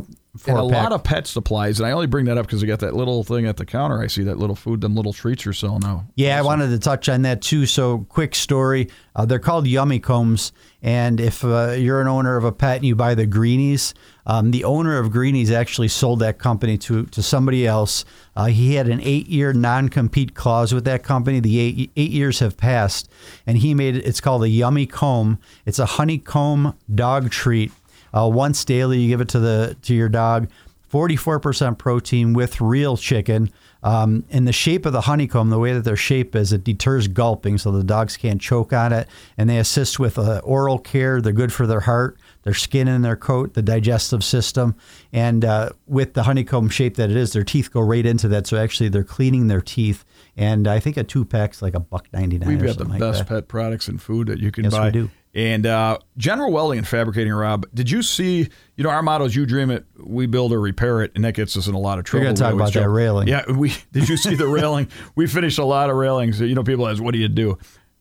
and 0.47 0.59
a 0.59 0.63
lot 0.63 0.93
of 0.93 1.05
pet 1.05 1.27
supplies. 1.27 1.79
And 1.79 1.87
I 1.87 1.93
only 1.93 2.07
bring 2.07 2.27
that 2.27 2.39
up 2.39 2.47
because 2.47 2.63
I 2.63 2.67
got 2.67 2.81
that 2.81 2.95
little 2.95 3.25
thing 3.25 3.47
at 3.47 3.57
the 3.57 3.65
counter. 3.65 4.01
I 4.01 4.07
see 4.07 4.23
that 4.25 4.39
little 4.39 4.57
food, 4.57 4.81
them 4.81 4.95
little 4.95 5.13
treats 5.13 5.45
you're 5.45 5.55
selling 5.55 5.81
now. 5.81 6.07
Yeah, 6.15 6.39
I 6.39 6.43
wanted 6.43 6.69
to 6.69 6.79
touch 6.79 7.09
on 7.09 7.23
that 7.23 7.43
too. 7.43 7.67
So, 7.67 8.07
quick 8.09 8.35
story. 8.35 8.89
Uh, 9.15 9.25
they're 9.25 9.39
called 9.39 9.67
Yummy 9.67 9.99
Combs. 9.99 10.53
And 10.83 11.21
if 11.21 11.45
uh, 11.45 11.73
you're 11.73 12.01
an 12.01 12.07
owner 12.07 12.37
of 12.37 12.45
a 12.45 12.53
pet 12.53 12.77
and 12.77 12.85
you 12.85 12.95
buy 12.95 13.15
the 13.15 13.27
Greenies, 13.27 13.95
um, 14.27 14.51
the 14.51 14.65
owner 14.65 14.99
of 14.99 15.11
Greenies 15.11 15.51
actually 15.51 15.89
sold 15.89 16.21
that 16.21 16.39
company 16.39 16.79
to, 16.79 17.07
to 17.07 17.23
somebody 17.23 17.67
else. 17.67 18.05
Uh, 18.37 18.47
he 18.47 18.75
had 18.75 18.89
an 18.89 19.01
eight 19.01 19.27
year 19.27 19.53
non 19.53 19.89
compete 19.89 20.35
clause 20.35 20.73
with 20.73 20.85
that 20.85 21.03
company. 21.03 21.41
The 21.41 21.59
eight, 21.59 21.91
eight 21.97 22.11
years 22.11 22.41
have 22.41 22.57
passed. 22.57 23.11
And 23.47 23.59
he 23.59 23.75
made 23.75 23.97
it, 23.97 24.07
it's 24.07 24.21
called 24.21 24.43
a 24.43 24.49
Yummy 24.49 24.87
Comb. 24.87 25.39
It's 25.65 25.79
a 25.79 25.87
honeycomb 25.87 26.77
dog 26.95 27.31
treat. 27.31 27.73
Uh, 28.17 28.29
once 28.29 28.65
daily, 28.65 29.01
you 29.01 29.09
give 29.09 29.21
it 29.21 29.29
to 29.29 29.39
the 29.39 29.77
to 29.83 29.95
your 29.95 30.09
dog. 30.09 30.49
44% 30.93 31.79
protein 31.79 32.33
with 32.33 32.61
real 32.61 32.97
chicken. 32.97 33.51
Um, 33.83 34.25
and 34.31 34.49
the 34.49 34.53
shape 34.53 34.87
of 34.87 34.93
the 34.93 35.03
honeycomb, 35.03 35.51
the 35.51 35.59
way 35.59 35.73
that 35.73 35.85
their 35.85 35.97
shape 35.97 36.35
is, 36.35 36.53
it 36.53 36.65
deters 36.65 37.07
gulping, 37.09 37.59
so 37.59 37.71
the 37.71 37.85
dogs 37.85 38.17
can't 38.17 38.41
choke 38.41 38.73
on 38.73 38.93
it. 38.93 39.07
And 39.37 39.49
they 39.51 39.59
assist 39.59 39.99
with 39.99 40.19
uh, 40.19 40.41
oral 40.45 40.79
care. 40.79 41.21
They're 41.21 41.33
good 41.33 41.53
for 41.53 41.67
their 41.67 41.81
heart, 41.81 42.19
their 42.43 42.55
skin, 42.55 42.89
and 42.89 43.05
their 43.05 43.17
coat, 43.17 43.55
the 43.55 43.63
digestive 43.63 44.25
system. 44.25 44.75
And 45.13 45.45
uh, 45.45 45.71
with 45.87 46.15
the 46.15 46.23
honeycomb 46.23 46.69
shape 46.69 46.97
that 46.97 47.11
it 47.11 47.17
is, 47.17 47.33
their 47.33 47.45
teeth 47.45 47.73
go 47.73 47.81
right 47.81 48.07
into 48.07 48.29
that. 48.29 48.47
So 48.47 48.57
actually, 48.57 48.89
they're 48.89 49.05
cleaning 49.05 49.49
their 49.49 49.61
teeth. 49.61 50.05
And 50.37 50.67
I 50.67 50.81
think 50.81 50.97
a 50.97 51.05
two 51.05 51.25
pack's 51.25 51.63
like 51.63 51.75
a 51.75 51.81
buck 51.81 52.07
ninety 52.13 52.39
nine. 52.39 52.49
We've 52.49 52.65
got 52.65 52.79
the 52.79 52.85
best 52.85 53.21
like 53.21 53.29
pet 53.29 53.49
products 53.49 53.89
and 53.89 54.01
food 54.01 54.29
that 54.29 54.39
you 54.39 54.51
can 54.51 54.65
Yes, 54.65 54.73
we 54.73 54.79
buy. 54.79 54.91
do. 54.91 55.11
And 55.37 55.67
uh, 55.67 55.99
General 56.17 56.51
Welding 56.51 56.79
and 56.79 56.89
Fabricating, 56.89 57.31
Rob, 57.31 57.67
did 57.75 57.91
you 57.91 58.01
see, 58.01 58.49
you 58.75 58.83
know, 58.83 58.89
our 58.89 59.03
motto 59.03 59.27
is 59.27 59.37
you 59.37 59.45
dream 59.45 59.71
it, 59.71 59.85
we 60.03 60.25
build 60.25 60.51
or 60.51 60.59
repair 60.59 61.03
it, 61.03 61.13
and 61.15 61.23
that 61.27 61.35
gets 61.35 61.59
us 61.59 61.67
in 61.67 61.75
a 61.75 61.79
lot 61.79 61.99
of 61.99 62.07
trouble. 62.07 62.23
We're 62.23 62.29
gonna 62.29 62.37
talk 62.39 62.53
always 62.55 62.75
about 62.75 62.83
that 62.83 62.89
railing. 62.89 63.29
Yeah, 63.29 63.45
we 63.53 63.75
did 63.93 64.09
you 64.09 64.17
see 64.17 64.35
the 64.35 64.47
railing? 64.47 64.89
We 65.15 65.27
finished 65.27 65.59
a 65.59 65.65
lot 65.65 65.91
of 65.91 65.97
railings. 65.97 66.41
You 66.41 66.55
know, 66.55 66.65
people 66.65 66.89
ask, 66.89 67.03
what 67.03 67.13
do 67.13 67.19
you 67.19 67.29
do? 67.29 67.59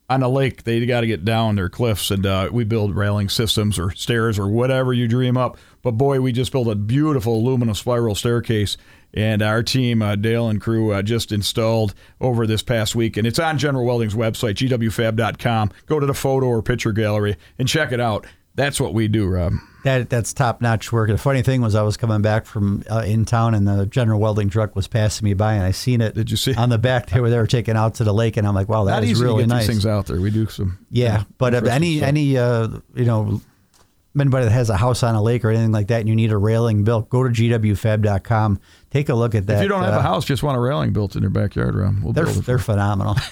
On 0.09 0.23
a 0.23 0.29
lake, 0.29 0.63
they 0.63 0.85
got 0.85 1.01
to 1.01 1.07
get 1.07 1.25
down 1.25 1.57
their 1.57 1.67
cliffs, 1.67 2.09
and 2.09 2.25
uh, 2.25 2.47
we 2.53 2.63
build 2.63 2.95
railing 2.95 3.27
systems 3.27 3.77
or 3.77 3.91
stairs 3.91 4.39
or 4.39 4.47
whatever 4.47 4.93
you 4.93 5.05
dream 5.05 5.35
up. 5.35 5.57
But 5.81 5.91
boy, 5.91 6.21
we 6.21 6.31
just 6.31 6.53
built 6.53 6.69
a 6.69 6.75
beautiful 6.75 7.35
aluminum 7.35 7.75
spiral 7.75 8.15
staircase, 8.15 8.77
and 9.15 9.41
our 9.41 9.63
team, 9.63 10.01
uh, 10.01 10.15
Dale 10.15 10.49
and 10.49 10.59
crew, 10.61 10.91
uh, 10.91 11.01
just 11.01 11.31
installed 11.31 11.95
over 12.19 12.45
this 12.45 12.61
past 12.61 12.95
week, 12.95 13.17
and 13.17 13.25
it's 13.25 13.39
on 13.39 13.57
General 13.57 13.85
Welding's 13.85 14.13
website, 14.13 14.55
gwfab.com. 14.55 15.71
Go 15.85 15.99
to 15.99 16.05
the 16.05 16.13
photo 16.13 16.47
or 16.47 16.61
picture 16.61 16.91
gallery 16.91 17.37
and 17.57 17.67
check 17.67 17.91
it 17.91 17.99
out. 17.99 18.27
That's 18.55 18.79
what 18.79 18.93
we 18.93 19.07
do, 19.07 19.27
Rob. 19.27 19.53
That 19.83 20.09
that's 20.09 20.33
top 20.33 20.61
notch 20.61 20.91
work. 20.91 21.09
The 21.09 21.17
funny 21.17 21.41
thing 21.41 21.61
was, 21.61 21.75
I 21.75 21.83
was 21.83 21.97
coming 21.97 22.21
back 22.21 22.45
from 22.45 22.83
uh, 22.89 23.03
in 23.05 23.25
town, 23.25 23.53
and 23.53 23.67
the 23.67 23.85
General 23.85 24.19
Welding 24.19 24.49
truck 24.49 24.75
was 24.75 24.87
passing 24.87 25.25
me 25.25 25.33
by, 25.33 25.55
and 25.55 25.63
I 25.63 25.71
seen 25.71 25.99
it. 25.99 26.15
Did 26.15 26.31
you 26.31 26.37
see? 26.37 26.55
on 26.55 26.69
the 26.69 26.77
back? 26.77 27.09
They 27.09 27.19
were 27.19 27.29
they 27.29 27.37
were 27.37 27.47
taking 27.47 27.75
out 27.75 27.95
to 27.95 28.05
the 28.05 28.13
lake, 28.13 28.37
and 28.37 28.47
I'm 28.47 28.55
like, 28.55 28.69
wow, 28.69 28.85
that 28.85 28.91
Not 28.91 29.03
is 29.03 29.21
really 29.21 29.45
nice. 29.45 29.67
these 29.67 29.75
things 29.75 29.85
out 29.85 30.05
there. 30.05 30.19
We 30.21 30.31
do 30.31 30.47
some. 30.47 30.79
Yeah, 30.89 31.25
but 31.37 31.53
any 31.67 31.97
stuff. 31.97 32.07
any 32.07 32.37
uh, 32.37 32.69
you 32.95 33.05
know 33.05 33.41
anybody 34.19 34.45
that 34.45 34.51
has 34.51 34.69
a 34.69 34.77
house 34.77 35.03
on 35.03 35.15
a 35.15 35.21
lake 35.21 35.43
or 35.43 35.49
anything 35.49 35.71
like 35.71 35.87
that, 35.87 35.99
and 35.99 36.09
you 36.09 36.15
need 36.15 36.31
a 36.31 36.37
railing 36.37 36.83
built, 36.83 37.09
go 37.09 37.23
to 37.23 37.29
gwfab.com. 37.29 38.59
Take 38.95 39.09
a 39.09 39.13
look 39.13 39.35
at 39.35 39.45
that. 39.47 39.57
If 39.57 39.63
you 39.63 39.67
don't 39.67 39.83
have 39.83 39.93
uh, 39.93 39.99
a 39.99 40.01
house, 40.01 40.23
just 40.23 40.41
want 40.41 40.55
a 40.55 40.59
railing 40.61 40.93
built 40.93 41.17
in 41.17 41.21
your 41.21 41.29
backyard, 41.29 41.75
Rob. 41.75 42.01
We'll 42.01 42.13
they're 42.13 42.23
they're 42.27 42.57
phenomenal. 42.57 43.17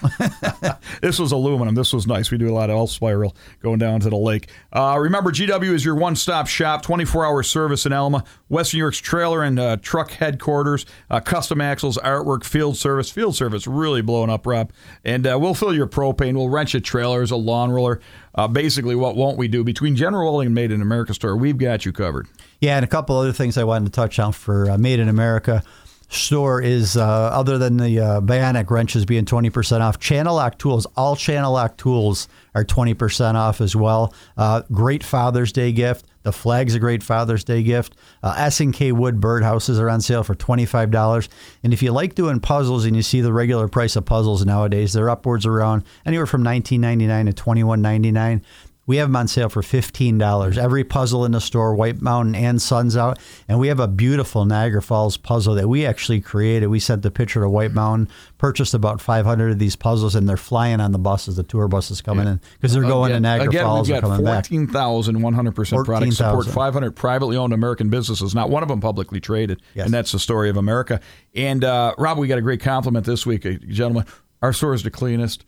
This 1.02 1.20
was 1.20 1.32
aluminum. 1.32 1.74
This 1.74 1.94
was 1.94 2.06
nice. 2.06 2.32
We 2.32 2.38
do 2.38 2.50
a 2.50 2.54
lot 2.54 2.70
of 2.70 2.76
L 2.76 2.88
spiral 2.88 3.34
going 3.62 3.80
down 3.80 4.02
to 4.02 4.10
the 4.10 4.18
lake. 4.18 4.50
Uh, 4.74 4.98
remember, 5.00 5.32
GW 5.32 5.74
is 5.74 5.86
your 5.86 5.96
one 5.96 6.18
stop 6.18 6.48
shop, 6.48 6.82
24 6.82 7.26
hour 7.26 7.44
service 7.44 7.86
in 7.86 7.94
Elma, 7.94 8.26
Western 8.50 8.80
York's 8.80 9.00
trailer 9.00 9.42
and 9.42 9.58
uh, 9.58 9.78
truck 9.78 10.12
headquarters, 10.12 10.86
uh, 11.10 11.22
custom 11.22 11.62
axles, 11.62 11.98
artwork, 11.98 12.44
field 12.44 12.76
service. 12.76 13.10
Field 13.10 13.36
service 13.36 13.66
really 13.66 14.02
blowing 14.02 14.30
up, 14.30 14.46
Rob. 14.46 14.72
And 15.06 15.26
uh, 15.26 15.38
we'll 15.40 15.54
fill 15.54 15.74
your 15.74 15.88
propane. 15.88 16.36
We'll 16.36 16.50
rent 16.50 16.74
you 16.74 16.82
trailers, 16.82 17.32
a 17.32 17.38
lawn 17.38 17.72
roller. 17.72 18.02
Uh, 18.36 18.50
basically, 18.50 18.96
what 18.96 19.16
won't 19.16 19.38
we 19.38 19.48
do? 19.48 19.64
Between 19.64 19.96
General 19.96 20.26
Welding 20.26 20.48
and 20.48 20.56
Made 20.56 20.72
in 20.72 20.82
America 20.82 21.14
store, 21.14 21.38
we've 21.38 21.58
got 21.58 21.86
you 21.86 21.94
covered. 21.94 22.28
Yeah, 22.64 22.78
and 22.78 22.86
a 22.86 22.88
couple 22.88 23.18
other 23.18 23.34
things 23.34 23.58
I 23.58 23.66
wanted 23.66 23.88
to 23.88 23.92
touch 23.92 24.20
on 24.20 24.32
for 24.32 24.72
uh, 24.72 24.78
Made 24.78 25.02
in 25.02 25.10
America 25.10 25.64
store 26.08 26.62
is 26.62 26.96
uh, 26.96 27.04
other 27.04 27.58
than 27.58 27.76
the 27.76 28.00
uh, 28.00 28.22
Bionic 28.22 28.70
wrenches 28.72 29.04
being 29.04 29.26
20% 29.26 29.82
off, 29.82 30.00
Channellock 30.00 30.58
tools, 30.58 30.88
all 30.96 31.18
Channellock 31.18 31.76
tools 31.76 32.30
are 32.56 32.64
20% 32.64 33.36
off 33.36 33.60
as 33.60 33.76
well. 33.76 34.14
Uh, 34.38 34.62
great 34.72 35.04
Father's 35.04 35.52
Day 35.52 35.74
gift. 35.74 36.06
The 36.22 36.32
flag's 36.32 36.74
a 36.74 36.80
great 36.80 37.04
Father's 37.04 37.44
Day 37.44 37.64
gift. 37.64 37.98
Uh, 38.22 38.34
S&K 38.38 38.94
Wood 38.94 39.20
birdhouses 39.20 39.78
are 39.78 39.90
on 39.90 40.00
sale 40.00 40.24
for 40.24 40.34
$25. 40.34 41.28
And 41.64 41.74
if 41.74 41.84
you 41.84 41.92
like 41.92 42.16
doing 42.16 42.40
puzzles 42.40 42.86
and 42.86 42.96
you 42.96 43.02
see 43.02 43.20
the 43.20 43.34
regular 43.34 43.68
price 43.68 43.98
of 43.98 44.06
puzzles 44.06 44.46
nowadays, 44.46 44.94
they're 44.94 45.10
upwards 45.10 45.46
around 45.46 45.84
anywhere 46.06 46.28
from 46.28 46.46
$19.99 46.46 47.36
to 47.36 47.44
$21.99. 47.44 48.42
We 48.86 48.98
have 48.98 49.08
them 49.08 49.16
on 49.16 49.28
sale 49.30 49.48
for 49.48 49.62
$15. 49.62 50.58
Every 50.58 50.84
puzzle 50.84 51.24
in 51.24 51.32
the 51.32 51.40
store, 51.40 51.74
White 51.74 52.02
Mountain 52.02 52.36
and 52.36 52.60
SunsOut. 52.60 53.18
And 53.48 53.58
we 53.58 53.70
have 53.70 53.80
a 53.80 53.88
beautiful 53.88 54.44
Niagara 54.44 54.82
Falls 54.82 55.16
puzzle 55.16 55.56
that 55.56 55.70
we 55.70 55.86
actually 55.86 56.20
created. 56.20 56.68
We 56.68 56.80
sent 56.80 57.02
the 57.02 57.12
picture 57.12 57.40
to 57.42 57.50
White 57.50 57.72
Mountain, 57.72 58.10
purchased 58.38 58.74
about 58.74 59.00
500 59.00 59.52
of 59.52 59.60
these 59.60 59.78
puzzles, 59.78 60.16
and 60.16 60.28
they're 60.28 60.36
flying 60.36 60.82
on 60.82 60.92
the 60.92 61.00
buses, 61.00 61.38
the 61.38 61.44
tour 61.44 61.70
buses 61.70 62.02
coming 62.02 62.28
in, 62.28 62.42
because 62.60 62.74
they're 62.74 62.82
going 62.82 63.14
to 63.14 63.20
Niagara 63.22 63.48
again, 63.48 63.64
Falls 63.64 63.88
we've 63.88 63.96
and 63.96 64.04
got 64.04 64.10
coming 64.10 64.26
back. 64.26 64.46
14,100% 64.46 65.86
products 65.86 66.18
support 66.18 66.46
500 66.48 66.92
privately 66.96 67.38
owned 67.38 67.54
American 67.54 67.90
businesses, 67.90 68.36
not 68.36 68.50
one 68.50 68.64
of 68.64 68.70
them 68.70 68.82
publicly 68.82 69.22
traded. 69.22 69.62
Yes. 69.76 69.86
And 69.86 69.94
that's 69.94 70.12
the 70.12 70.20
story 70.20 70.50
of 70.50 70.58
America. 70.58 71.00
And 71.34 71.64
uh, 71.64 71.96
Rob, 71.98 72.18
we 72.18 72.28
got 72.28 72.38
a 72.38 72.42
great 72.42 72.60
compliment 72.62 73.06
this 73.06 73.26
week, 73.26 73.46
uh, 73.46 73.54
gentlemen. 73.70 74.06
Our 74.42 74.52
store 74.52 74.74
is 74.74 74.84
the 74.84 74.92
cleanest, 74.92 75.46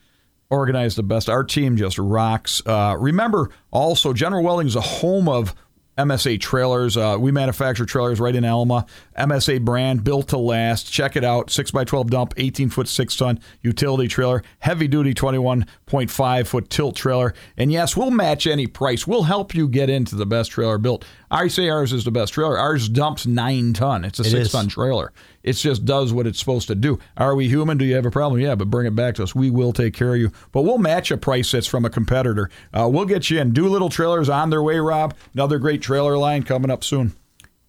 organized 0.49 0.97
the 0.97 1.03
best. 1.03 1.29
Our 1.29 1.43
team 1.43 1.77
just 1.77 1.97
rocks. 1.97 2.61
Uh, 2.65 2.95
remember, 2.99 3.49
also, 3.71 4.13
General 4.13 4.43
Welding 4.43 4.67
is 4.67 4.75
a 4.75 4.81
home 4.81 5.27
of 5.27 5.53
MSA 5.97 6.41
trailers. 6.41 6.97
Uh, 6.97 7.15
we 7.17 7.31
manufacture 7.31 7.85
trailers 7.85 8.19
right 8.19 8.35
in 8.35 8.43
Elma. 8.43 8.85
MSA 9.17 9.63
brand, 9.63 10.03
built 10.03 10.27
to 10.29 10.37
last. 10.37 10.91
Check 10.91 11.15
it 11.15 11.23
out. 11.23 11.47
6x12 11.47 12.09
dump, 12.09 12.33
18 12.35 12.69
foot 12.69 12.89
6 12.89 13.15
ton 13.15 13.39
utility 13.61 14.09
trailer, 14.09 14.43
heavy 14.59 14.89
duty 14.89 15.13
21.5 15.13 16.47
foot 16.47 16.69
tilt 16.69 16.95
trailer. 16.97 17.33
And 17.57 17.71
yes, 17.71 17.95
we'll 17.95 18.11
match 18.11 18.45
any 18.45 18.67
price. 18.67 19.07
We'll 19.07 19.23
help 19.23 19.55
you 19.55 19.67
get 19.69 19.89
into 19.89 20.15
the 20.15 20.25
best 20.25 20.51
trailer 20.51 20.77
built. 20.77 21.05
I 21.31 21.47
say 21.47 21.69
ours 21.69 21.93
is 21.93 22.03
the 22.03 22.11
best 22.11 22.33
trailer. 22.33 22.57
Ours 22.57 22.89
dumps 22.89 23.25
9 23.25 23.73
ton. 23.73 24.03
It's 24.03 24.19
a 24.19 24.23
It 24.23 24.31
6 24.31 24.33
is. 24.47 24.51
ton 24.51 24.67
trailer. 24.67 25.13
It 25.45 25.53
just 25.53 25.85
does 25.85 26.11
what 26.11 26.25
it's 26.25 26.39
supposed 26.39 26.67
to 26.69 26.75
do. 26.75 26.97
Are 27.15 27.35
we 27.35 27.47
human? 27.47 27.77
Do 27.77 27.85
you 27.85 27.93
have 27.95 28.05
a 28.05 28.11
problem? 28.11 28.41
Yeah, 28.41 28.55
but 28.55 28.71
bring 28.71 28.87
it 28.87 28.95
back 28.95 29.13
to 29.15 29.23
us. 29.23 29.35
We 29.35 29.51
will 29.51 29.73
take 29.73 29.93
care 29.93 30.15
of 30.15 30.19
you. 30.19 30.31
But 30.51 30.63
we'll 30.63 30.79
match 30.79 31.11
a 31.11 31.17
price 31.17 31.51
that's 31.51 31.67
from 31.67 31.85
a 31.85 31.89
competitor. 31.91 32.49
Uh, 32.73 32.89
we'll 32.91 33.05
get 33.05 33.29
you 33.29 33.39
in. 33.39 33.53
Doolittle 33.53 33.89
Trailers 33.89 34.27
on 34.27 34.49
their 34.49 34.63
way, 34.63 34.79
Rob. 34.79 35.13
Another 35.35 35.59
great 35.59 35.83
trailer 35.83 36.17
line 36.17 36.41
coming 36.41 36.71
up 36.71 36.83
soon. 36.83 37.13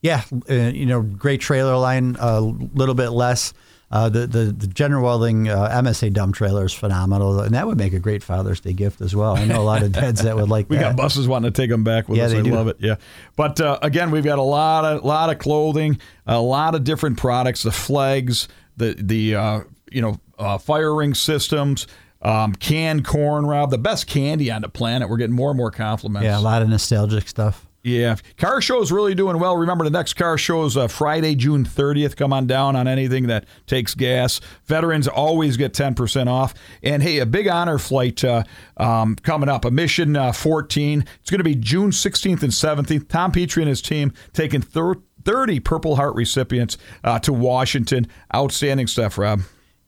Yeah, 0.01 0.23
uh, 0.49 0.55
you 0.55 0.87
know, 0.87 1.03
great 1.03 1.43
trailer 1.43 1.77
line, 1.77 2.17
a 2.19 2.41
little 2.41 2.95
bit 2.95 3.11
less. 3.11 3.53
Uh, 3.89 4.09
the, 4.09 4.27
the 4.27 4.45
the 4.47 4.67
General 4.67 5.05
Welding 5.05 5.49
uh, 5.49 5.69
MSA 5.81 6.13
dump 6.13 6.35
trailer 6.35 6.65
is 6.65 6.73
phenomenal, 6.73 7.41
and 7.41 7.55
that 7.55 7.69
would 7.69 7.79
make 7.79 7.93
a 7.93 8.01
great 8.01 8.23
Father's 8.25 8.59
Day 8.61 8.73
gift 8.73 9.01
as 9.01 9.15
well. 9.15 9.37
I 9.37 9.45
know 9.45 9.61
a 9.61 9.63
lot 9.63 9.83
of 9.85 9.93
dads 9.93 10.23
that 10.23 10.35
would 10.35 10.49
like 10.49 10.69
We 10.71 10.77
that. 10.77 10.83
got 10.83 10.97
buses 10.97 11.29
wanting 11.29 11.53
to 11.53 11.57
take 11.63 11.71
them 11.71 11.85
back 11.85 12.09
with 12.09 12.19
Yeah, 12.19 12.25
us. 12.25 12.33
they 12.33 12.41
I 12.41 12.43
do. 12.43 12.51
love 12.53 12.67
it. 12.67 12.79
Yeah, 12.81 12.97
but 13.37 13.61
uh, 13.61 13.79
again, 13.83 14.11
we've 14.11 14.25
got 14.25 14.41
a 14.41 14.43
lot 14.43 14.85
of 14.85 15.05
lot 15.05 15.31
of 15.31 15.39
clothing, 15.39 16.01
a 16.27 16.41
lot 16.41 16.75
of 16.75 16.83
different 16.83 17.17
products. 17.19 17.63
The 17.63 17.71
flags, 17.71 18.49
the 18.77 18.97
the 18.99 19.37
uh, 19.37 19.61
you 19.93 20.03
know 20.03 20.19
uh, 20.37 20.59
fire 20.59 20.93
ring 20.93 21.15
systems, 21.15 21.87
um, 22.23 22.55
canned 22.55 23.05
corn, 23.05 23.47
Rob, 23.47 23.71
the 23.71 23.79
best 23.79 24.09
candy 24.09 24.51
on 24.51 24.63
the 24.63 24.69
planet. 24.69 25.09
We're 25.09 25.17
getting 25.17 25.37
more 25.37 25.51
and 25.51 25.57
more 25.57 25.71
compliments. 25.71 26.25
yeah, 26.25 26.37
a 26.37 26.41
lot 26.41 26.61
of 26.61 26.69
nostalgic 26.69 27.29
stuff. 27.29 27.66
Yeah, 27.87 28.17
car 28.37 28.61
show 28.61 28.83
is 28.83 28.91
really 28.91 29.15
doing 29.15 29.39
well. 29.39 29.57
Remember, 29.57 29.85
the 29.85 29.91
next 29.91 30.15
car 30.15 30.37
show 30.37 30.65
is 30.65 30.77
uh, 30.77 30.89
Friday, 30.89 31.37
June 31.37 31.65
30th. 31.65 32.17
Come 32.17 32.33
on 32.33 32.49
down 32.49 32.75
on 32.75 32.89
anything 32.89 33.29
that 33.29 33.45
takes 33.69 33.95
gas. 33.95 34.41
Veterans 34.65 35.07
always 35.07 35.57
get 35.57 35.73
10% 35.73 36.27
off. 36.27 36.53
And 36.83 37.01
hey, 37.01 37.21
a 37.21 37.27
big 37.27 37.47
honor 37.47 37.79
flight 37.79 38.25
uh, 38.25 38.43
um, 38.77 39.15
coming 39.15 39.49
up, 39.49 39.65
a 39.65 39.71
mission 39.71 40.17
uh, 40.17 40.33
14. 40.33 41.05
It's 41.21 41.31
going 41.31 41.39
to 41.39 41.45
be 41.45 41.55
June 41.55 41.93
16th 41.93 42.43
and 42.43 42.51
17th. 42.51 43.07
Tom 43.07 43.31
Petrie 43.31 43.63
and 43.63 43.69
his 43.69 43.81
team 43.81 44.13
taking 44.33 44.63
30 44.63 45.61
Purple 45.61 45.95
Heart 45.95 46.17
recipients 46.17 46.79
uh, 47.05 47.21
to 47.21 47.33
Washington. 47.33 48.09
Outstanding 48.35 48.89
stuff, 48.89 49.17
Rob. 49.17 49.43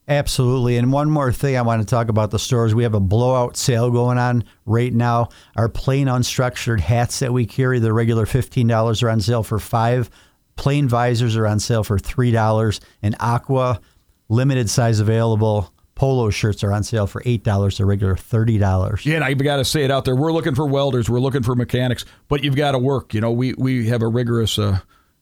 Absolutely. 0.08 0.78
And 0.78 0.90
one 0.90 1.10
more 1.10 1.32
thing 1.32 1.56
I 1.56 1.62
want 1.62 1.82
to 1.82 1.86
talk 1.86 2.08
about 2.08 2.30
the 2.30 2.38
stores. 2.38 2.74
We 2.74 2.82
have 2.82 2.94
a 2.94 3.00
blowout 3.00 3.56
sale 3.56 3.90
going 3.90 4.16
on 4.16 4.42
right 4.64 4.92
now. 4.92 5.28
Our 5.54 5.68
plain 5.68 6.06
unstructured 6.06 6.80
hats 6.80 7.18
that 7.18 7.32
we 7.32 7.44
carry, 7.44 7.78
the 7.78 7.92
regular 7.92 8.24
$15 8.24 9.02
are 9.02 9.10
on 9.10 9.20
sale 9.20 9.42
for 9.42 9.58
5 9.58 10.10
Plain 10.58 10.88
visors 10.88 11.36
are 11.36 11.46
on 11.46 11.60
sale 11.60 11.84
for 11.84 11.98
$3 11.98 12.80
and 13.00 13.14
aqua 13.20 13.80
limited 14.28 14.68
size 14.68 14.98
available 14.98 15.72
polo 15.94 16.30
shirts 16.30 16.64
are 16.64 16.72
on 16.72 16.82
sale 16.82 17.06
for 17.06 17.22
$8, 17.22 17.76
the 17.76 17.84
regular 17.84 18.16
$30. 18.16 19.04
Yeah, 19.04 19.14
and 19.14 19.24
I 19.24 19.34
got 19.34 19.56
to 19.56 19.64
say 19.64 19.84
it 19.84 19.90
out 19.90 20.04
there. 20.04 20.16
We're 20.16 20.32
looking 20.32 20.56
for 20.56 20.66
welders. 20.66 21.08
We're 21.08 21.20
looking 21.20 21.44
for 21.44 21.54
mechanics, 21.54 22.04
but 22.26 22.42
you've 22.42 22.56
got 22.56 22.72
to 22.72 22.78
work. 22.78 23.14
You 23.14 23.20
know, 23.20 23.30
we 23.30 23.54
we 23.54 23.86
have 23.86 24.02
a 24.02 24.08
rigorous 24.08 24.58
uh, 24.58 24.80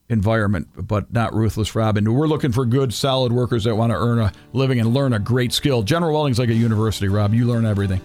environment, 0.09 0.69
but 0.77 1.13
not 1.13 1.35
ruthless, 1.35 1.75
Robin. 1.75 2.13
We're 2.13 2.29
looking 2.29 2.53
for 2.53 2.65
good, 2.65 2.95
solid 2.95 3.33
workers 3.33 3.65
that 3.65 3.75
want 3.75 3.91
to 3.91 3.97
earn 3.97 4.19
a 4.19 4.33
living 4.53 4.81
and 4.81 4.95
learn 4.95 5.13
a 5.13 5.19
great 5.19 5.53
skill. 5.53 5.83
General 5.83 6.15
Welding's 6.15 6.39
like 6.39 6.49
a 6.49 6.55
university, 6.55 7.09
Rob. 7.09 7.35
You 7.35 7.47
learn 7.47 7.67
everything. 7.67 8.01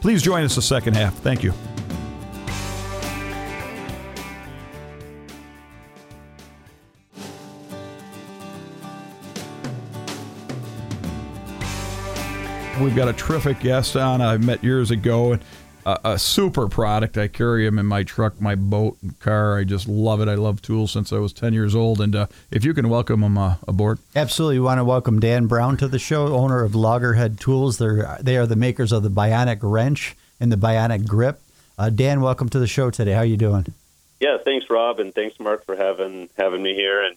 Please 0.00 0.22
join 0.22 0.44
us 0.44 0.54
the 0.54 0.62
second 0.62 0.94
half. 0.94 1.14
Thank 1.18 1.42
you. 1.42 1.52
We've 12.80 12.96
got 12.96 13.08
a 13.08 13.12
terrific 13.12 13.60
guest 13.60 13.96
on. 13.96 14.20
I 14.20 14.36
met 14.36 14.62
years 14.64 14.90
ago, 14.90 15.32
and 15.32 15.42
a, 15.84 15.98
a 16.04 16.18
super 16.18 16.68
product. 16.68 17.18
I 17.18 17.28
carry 17.28 17.64
them 17.64 17.78
in 17.78 17.86
my 17.86 18.02
truck, 18.02 18.40
my 18.40 18.54
boat, 18.54 18.96
and 19.02 19.18
car. 19.20 19.58
I 19.58 19.64
just 19.64 19.88
love 19.88 20.20
it. 20.20 20.28
I 20.28 20.34
love 20.34 20.62
tools 20.62 20.92
since 20.92 21.12
I 21.12 21.18
was 21.18 21.32
10 21.32 21.52
years 21.52 21.74
old. 21.74 22.00
And 22.00 22.14
uh, 22.16 22.26
if 22.50 22.64
you 22.64 22.74
can 22.74 22.88
welcome 22.88 23.20
them 23.20 23.38
uh, 23.38 23.56
aboard. 23.66 23.98
Absolutely. 24.16 24.58
We 24.58 24.64
want 24.64 24.78
to 24.78 24.84
welcome 24.84 25.20
Dan 25.20 25.46
Brown 25.46 25.76
to 25.78 25.88
the 25.88 25.98
show, 25.98 26.34
owner 26.34 26.62
of 26.62 26.74
Loggerhead 26.74 27.38
Tools. 27.38 27.78
They're, 27.78 28.18
they 28.20 28.36
are 28.36 28.46
the 28.46 28.56
makers 28.56 28.92
of 28.92 29.02
the 29.02 29.10
Bionic 29.10 29.58
Wrench 29.62 30.16
and 30.40 30.50
the 30.50 30.56
Bionic 30.56 31.06
Grip. 31.06 31.40
Uh, 31.76 31.90
Dan, 31.90 32.20
welcome 32.20 32.48
to 32.50 32.58
the 32.58 32.66
show 32.66 32.90
today. 32.90 33.12
How 33.12 33.20
are 33.20 33.24
you 33.24 33.36
doing? 33.36 33.66
Yeah, 34.20 34.38
thanks, 34.42 34.70
Rob, 34.70 35.00
and 35.00 35.14
thanks, 35.14 35.38
Mark, 35.40 35.66
for 35.66 35.76
having 35.76 36.30
having 36.38 36.62
me 36.62 36.74
here. 36.74 37.02
And 37.02 37.16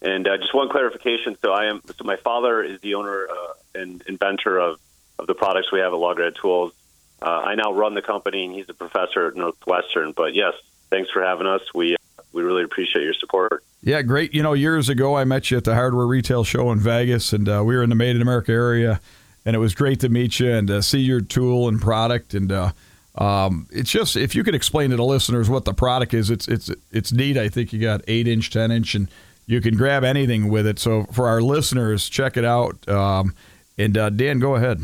and 0.00 0.26
uh, 0.26 0.38
just 0.38 0.54
one 0.54 0.68
clarification. 0.70 1.36
So 1.42 1.52
I 1.52 1.66
am. 1.66 1.82
So 1.96 2.04
my 2.04 2.16
father 2.16 2.62
is 2.62 2.80
the 2.80 2.94
owner 2.94 3.28
uh, 3.30 3.52
and 3.74 4.02
inventor 4.06 4.58
of 4.58 4.80
of 5.18 5.26
the 5.26 5.34
products 5.34 5.70
we 5.70 5.80
have 5.80 5.92
at 5.92 5.98
Loggerhead 5.98 6.36
Tools. 6.36 6.72
Uh, 7.20 7.26
I 7.26 7.54
now 7.54 7.72
run 7.72 7.94
the 7.94 8.02
company, 8.02 8.44
and 8.44 8.54
he's 8.54 8.68
a 8.68 8.74
professor 8.74 9.26
at 9.26 9.36
Northwestern. 9.36 10.12
But 10.12 10.34
yes, 10.34 10.54
thanks 10.90 11.10
for 11.10 11.22
having 11.22 11.46
us. 11.46 11.62
We 11.74 11.96
we 12.32 12.42
really 12.42 12.62
appreciate 12.62 13.02
your 13.02 13.14
support. 13.14 13.64
Yeah, 13.82 14.02
great. 14.02 14.34
You 14.34 14.42
know, 14.42 14.52
years 14.52 14.88
ago, 14.88 15.16
I 15.16 15.24
met 15.24 15.50
you 15.50 15.56
at 15.56 15.64
the 15.64 15.74
hardware 15.74 16.06
retail 16.06 16.44
show 16.44 16.70
in 16.70 16.78
Vegas, 16.78 17.32
and 17.32 17.48
uh, 17.48 17.62
we 17.64 17.74
were 17.76 17.82
in 17.82 17.90
the 17.90 17.96
Made 17.96 18.16
in 18.16 18.22
America 18.22 18.52
area, 18.52 19.00
and 19.44 19.56
it 19.56 19.58
was 19.58 19.74
great 19.74 20.00
to 20.00 20.08
meet 20.08 20.38
you 20.38 20.52
and 20.52 20.70
uh, 20.70 20.82
see 20.82 21.00
your 21.00 21.20
tool 21.20 21.68
and 21.68 21.80
product. 21.80 22.34
And 22.34 22.52
uh, 22.52 22.72
um, 23.16 23.66
it's 23.70 23.90
just 23.90 24.16
if 24.16 24.34
you 24.34 24.44
could 24.44 24.54
explain 24.54 24.90
to 24.90 24.96
the 24.96 25.04
listeners 25.04 25.48
what 25.48 25.64
the 25.64 25.74
product 25.74 26.14
is, 26.14 26.30
it's 26.30 26.46
it's 26.48 26.70
it's 26.92 27.12
neat. 27.12 27.36
I 27.36 27.48
think 27.48 27.72
you 27.72 27.80
got 27.80 28.02
eight 28.08 28.28
inch, 28.28 28.50
ten 28.50 28.70
inch, 28.70 28.94
and 28.94 29.08
you 29.46 29.60
can 29.60 29.76
grab 29.76 30.04
anything 30.04 30.48
with 30.48 30.66
it. 30.66 30.78
So 30.78 31.04
for 31.04 31.26
our 31.26 31.40
listeners, 31.40 32.08
check 32.08 32.36
it 32.36 32.44
out. 32.44 32.86
Um, 32.88 33.34
and 33.78 33.96
uh, 33.96 34.10
Dan, 34.10 34.38
go 34.38 34.56
ahead. 34.56 34.80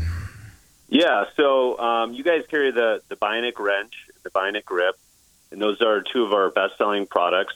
Yeah, 0.87 1.25
so 1.35 1.77
um, 1.79 2.13
you 2.13 2.23
guys 2.23 2.43
carry 2.49 2.71
the 2.71 3.01
the 3.07 3.15
Bionic 3.15 3.59
wrench, 3.59 4.07
the 4.23 4.29
Bionic 4.29 4.65
grip, 4.65 4.95
and 5.51 5.59
those 5.61 5.81
are 5.81 6.01
two 6.01 6.23
of 6.23 6.33
our 6.33 6.49
best-selling 6.49 7.07
products. 7.07 7.55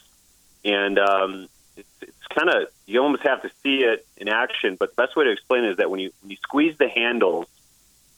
And 0.64 0.98
um, 0.98 1.48
it's, 1.76 1.88
it's 2.02 2.26
kind 2.28 2.48
of 2.50 2.68
you 2.86 3.00
almost 3.02 3.22
have 3.22 3.42
to 3.42 3.50
see 3.62 3.84
it 3.84 4.06
in 4.16 4.28
action. 4.28 4.76
But 4.78 4.96
the 4.96 5.02
best 5.02 5.16
way 5.16 5.24
to 5.24 5.30
explain 5.30 5.64
it 5.64 5.70
is 5.72 5.76
that 5.78 5.90
when 5.90 6.00
you 6.00 6.12
when 6.22 6.30
you 6.30 6.36
squeeze 6.42 6.76
the 6.76 6.88
handles, 6.88 7.46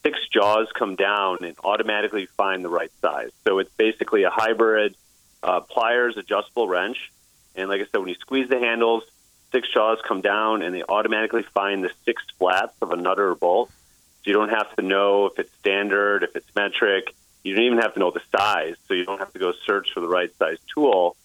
six 0.02 0.18
jaws 0.32 0.68
come 0.74 0.96
down 0.96 1.38
and 1.44 1.56
automatically 1.62 2.26
find 2.26 2.64
the 2.64 2.70
right 2.70 2.90
size. 3.00 3.30
So 3.46 3.58
it's 3.58 3.72
basically 3.76 4.24
a 4.24 4.30
hybrid 4.30 4.96
uh, 5.42 5.60
pliers 5.60 6.16
adjustable 6.16 6.68
wrench. 6.68 7.12
And 7.54 7.68
like 7.68 7.80
I 7.80 7.84
said, 7.84 7.98
when 7.98 8.08
you 8.08 8.14
squeeze 8.14 8.48
the 8.48 8.58
handles, 8.58 9.04
six 9.52 9.68
jaws 9.68 9.98
come 10.06 10.22
down 10.22 10.62
and 10.62 10.74
they 10.74 10.82
automatically 10.82 11.42
find 11.42 11.84
the 11.84 11.90
six 12.04 12.22
flats 12.38 12.74
of 12.80 12.90
a 12.90 12.96
nutter 12.96 13.30
or 13.30 13.34
bolt. 13.34 13.70
So 14.22 14.30
you 14.30 14.34
don't 14.34 14.50
have 14.50 14.74
to 14.76 14.82
know 14.82 15.26
if 15.26 15.38
it's 15.38 15.52
standard, 15.58 16.22
if 16.22 16.36
it's 16.36 16.46
metric. 16.54 17.14
You 17.42 17.56
don't 17.56 17.64
even 17.64 17.78
have 17.78 17.94
to 17.94 18.00
know 18.00 18.12
the 18.12 18.22
size, 18.36 18.76
so 18.86 18.94
you 18.94 19.04
don't 19.04 19.18
have 19.18 19.32
to 19.32 19.38
go 19.38 19.52
search 19.66 19.88
for 19.92 20.00
the 20.00 20.08
right 20.08 20.30
size 20.38 20.58
tool. 20.72 21.16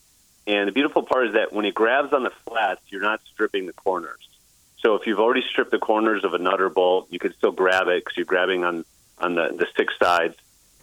And 0.48 0.68
the 0.68 0.72
beautiful 0.72 1.04
part 1.04 1.28
is 1.28 1.34
that 1.34 1.54
when 1.54 1.66
it 1.66 1.76
grabs 1.76 2.14
on 2.14 2.24
the 2.24 2.32
flats, 2.46 2.82
you're 2.88 3.02
not 3.02 3.22
stripping 3.32 3.68
the 3.68 3.74
corners. 3.74 4.28
So 4.80 4.96
if 4.96 5.06
you've 5.06 5.20
already 5.20 5.44
stripped 5.48 5.72
the 5.72 5.80
corners 5.80 6.24
of 6.24 6.34
a 6.34 6.38
nut 6.38 6.62
or 6.62 6.70
bolt, 6.70 7.08
you 7.12 7.20
can 7.20 7.34
still 7.34 7.52
grab 7.52 7.88
it 7.88 8.04
because 8.04 8.18
you're 8.18 8.26
grabbing 8.26 8.64
on 8.64 8.86
on 9.20 9.36
the, 9.36 9.50
the 9.50 9.68
six 9.76 9.94
sides. 10.02 10.36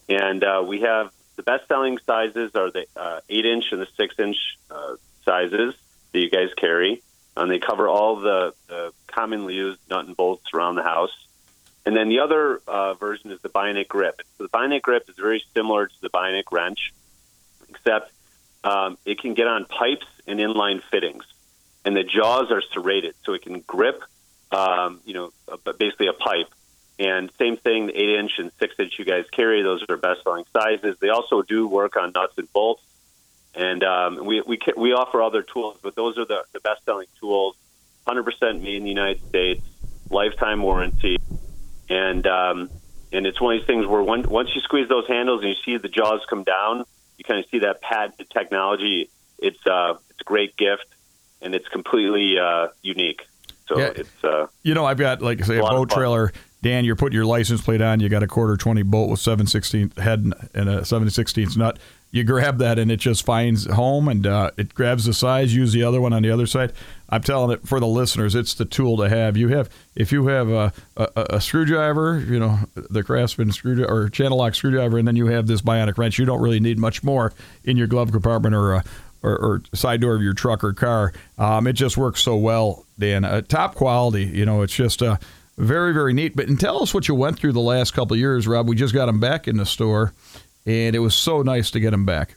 And 0.08 0.42
uh, 0.44 0.64
we 0.66 0.80
have 0.80 1.12
the 1.36 1.42
best 1.42 1.66
selling 1.68 1.98
sizes 2.04 2.50
are 2.54 2.70
the 2.70 2.86
uh, 2.96 3.20
eight 3.28 3.46
inch 3.46 3.66
and 3.72 3.80
the 3.80 3.88
six 3.96 4.18
inch 4.18 4.36
uh, 4.70 4.96
sizes 5.24 5.74
that 6.12 6.18
you 6.18 6.30
guys 6.30 6.50
carry, 6.56 7.02
and 7.36 7.50
they 7.50 7.58
cover 7.58 7.88
all 7.88 8.16
the, 8.16 8.54
the 8.68 8.92
commonly 9.06 9.54
used 9.54 9.80
nut 9.88 10.06
and 10.06 10.16
bolts 10.16 10.46
around 10.52 10.74
the 10.76 10.82
house. 10.82 11.23
And 11.86 11.94
then 11.94 12.08
the 12.08 12.20
other 12.20 12.60
uh, 12.66 12.94
version 12.94 13.30
is 13.30 13.40
the 13.42 13.50
Bionic 13.50 13.88
grip. 13.88 14.20
So 14.38 14.44
the 14.44 14.48
Bionic 14.48 14.82
grip 14.82 15.08
is 15.08 15.16
very 15.16 15.42
similar 15.54 15.86
to 15.86 16.00
the 16.00 16.08
Bionic 16.08 16.44
wrench, 16.50 16.94
except 17.68 18.10
um, 18.62 18.96
it 19.04 19.18
can 19.20 19.34
get 19.34 19.46
on 19.46 19.66
pipes 19.66 20.06
and 20.26 20.40
inline 20.40 20.82
fittings, 20.90 21.24
and 21.84 21.94
the 21.94 22.02
jaws 22.02 22.50
are 22.50 22.62
serrated, 22.72 23.14
so 23.24 23.34
it 23.34 23.42
can 23.42 23.60
grip, 23.60 24.02
um, 24.50 25.00
you 25.04 25.12
know, 25.12 25.32
basically 25.78 26.06
a 26.06 26.14
pipe. 26.14 26.48
And 26.98 27.30
same 27.38 27.58
thing, 27.58 27.88
the 27.88 27.96
eight 27.96 28.18
inch 28.18 28.38
and 28.38 28.50
six 28.58 28.74
inch 28.78 28.98
you 28.98 29.04
guys 29.04 29.26
carry; 29.30 29.62
those 29.62 29.84
are 29.86 29.96
best 29.98 30.22
selling 30.22 30.44
sizes. 30.54 30.96
They 31.00 31.10
also 31.10 31.42
do 31.42 31.68
work 31.68 31.96
on 31.96 32.12
nuts 32.12 32.38
and 32.38 32.50
bolts, 32.54 32.82
and 33.54 33.84
um, 33.84 34.24
we 34.24 34.40
we 34.40 34.58
we 34.76 34.92
offer 34.94 35.20
other 35.20 35.42
tools, 35.42 35.76
but 35.82 35.94
those 35.96 36.16
are 36.16 36.24
the, 36.24 36.44
the 36.54 36.60
best 36.60 36.84
selling 36.86 37.08
tools. 37.20 37.56
100% 38.06 38.62
made 38.62 38.76
in 38.76 38.82
the 38.82 38.90
United 38.90 39.18
States, 39.28 39.64
lifetime 40.10 40.62
warranty 40.62 41.16
and 41.88 42.26
um, 42.26 42.70
and 43.12 43.26
it's 43.26 43.40
one 43.40 43.54
of 43.54 43.60
these 43.60 43.66
things 43.66 43.86
where 43.86 44.02
one, 44.02 44.22
once 44.22 44.50
you 44.54 44.60
squeeze 44.60 44.88
those 44.88 45.06
handles 45.06 45.42
and 45.42 45.50
you 45.50 45.56
see 45.64 45.76
the 45.78 45.88
jaws 45.88 46.20
come 46.28 46.42
down, 46.44 46.84
you 47.18 47.24
kind 47.24 47.38
of 47.42 47.48
see 47.50 47.60
that 47.60 47.80
patented 47.80 48.28
technology. 48.30 49.08
It's 49.38 49.64
uh, 49.66 49.94
it's 50.10 50.20
a 50.20 50.24
great 50.24 50.56
gift, 50.56 50.86
and 51.40 51.54
it's 51.54 51.68
completely 51.68 52.38
uh, 52.38 52.68
unique. 52.82 53.26
So 53.66 53.78
Yeah. 53.78 53.92
it's 53.96 54.24
uh, 54.24 54.46
You 54.62 54.74
know, 54.74 54.84
I've 54.84 54.98
got 54.98 55.22
like 55.22 55.44
say 55.44 55.56
a, 55.58 55.64
A 55.64 55.70
boat 55.70 55.90
trailer. 55.90 56.32
Dan, 56.62 56.84
you're 56.86 56.96
putting 56.96 57.14
your 57.14 57.26
license 57.26 57.60
plate 57.60 57.82
on. 57.82 58.00
You 58.00 58.08
got 58.08 58.22
a 58.22 58.26
quarter 58.26 58.56
twenty 58.56 58.82
bolt 58.82 59.10
with 59.10 59.20
seven 59.20 59.46
sixteenth 59.46 59.98
head 59.98 60.30
and 60.54 60.68
a 60.68 60.84
seven 60.84 61.10
sixteenth 61.10 61.56
nut. 61.56 61.78
You 62.14 62.22
grab 62.22 62.58
that 62.58 62.78
and 62.78 62.92
it 62.92 62.98
just 62.98 63.26
finds 63.26 63.66
home 63.66 64.06
and 64.06 64.24
uh, 64.24 64.52
it 64.56 64.72
grabs 64.72 65.06
the 65.06 65.12
size. 65.12 65.52
Use 65.52 65.72
the 65.72 65.82
other 65.82 66.00
one 66.00 66.12
on 66.12 66.22
the 66.22 66.30
other 66.30 66.46
side. 66.46 66.72
I'm 67.08 67.22
telling 67.24 67.50
it 67.50 67.66
for 67.66 67.80
the 67.80 67.88
listeners, 67.88 68.36
it's 68.36 68.54
the 68.54 68.64
tool 68.64 68.96
to 68.98 69.08
have. 69.08 69.36
You 69.36 69.48
have 69.48 69.68
if 69.96 70.12
you 70.12 70.28
have 70.28 70.48
a, 70.48 70.72
a, 70.96 71.08
a 71.16 71.40
screwdriver, 71.40 72.20
you 72.20 72.38
know 72.38 72.60
the 72.76 73.02
Craftsman 73.02 73.50
screwdriver 73.50 73.92
or 73.92 74.08
Channellock 74.10 74.54
screwdriver, 74.54 74.96
and 74.96 75.08
then 75.08 75.16
you 75.16 75.26
have 75.26 75.48
this 75.48 75.60
bionic 75.60 75.98
wrench. 75.98 76.16
You 76.16 76.24
don't 76.24 76.40
really 76.40 76.60
need 76.60 76.78
much 76.78 77.02
more 77.02 77.32
in 77.64 77.76
your 77.76 77.88
glove 77.88 78.12
compartment 78.12 78.54
or. 78.54 78.76
Uh, 78.76 78.82
or, 79.24 79.38
or 79.38 79.62
side 79.72 80.02
door 80.02 80.14
of 80.14 80.20
your 80.20 80.34
truck 80.34 80.62
or 80.62 80.74
car. 80.74 81.14
Um, 81.38 81.66
it 81.66 81.72
just 81.72 81.96
works 81.96 82.20
so 82.20 82.36
well, 82.36 82.84
Dan. 82.98 83.24
Uh, 83.24 83.40
top 83.40 83.74
quality. 83.74 84.24
You 84.24 84.44
know, 84.44 84.60
it's 84.60 84.74
just 84.74 85.02
uh, 85.02 85.16
very, 85.56 85.94
very 85.94 86.12
neat. 86.12 86.36
But 86.36 86.48
and 86.48 86.60
tell 86.60 86.82
us 86.82 86.92
what 86.92 87.08
you 87.08 87.14
went 87.14 87.38
through 87.38 87.52
the 87.52 87.60
last 87.60 87.92
couple 87.92 88.12
of 88.14 88.20
years, 88.20 88.46
Rob. 88.46 88.68
We 88.68 88.76
just 88.76 88.92
got 88.92 89.06
them 89.06 89.20
back 89.20 89.48
in 89.48 89.56
the 89.56 89.66
store, 89.66 90.12
and 90.66 90.96
it 90.96 91.00
was 91.00 91.14
so 91.14 91.42
nice 91.42 91.70
to 91.72 91.80
get 91.80 91.90
them 91.90 92.06
back. 92.06 92.36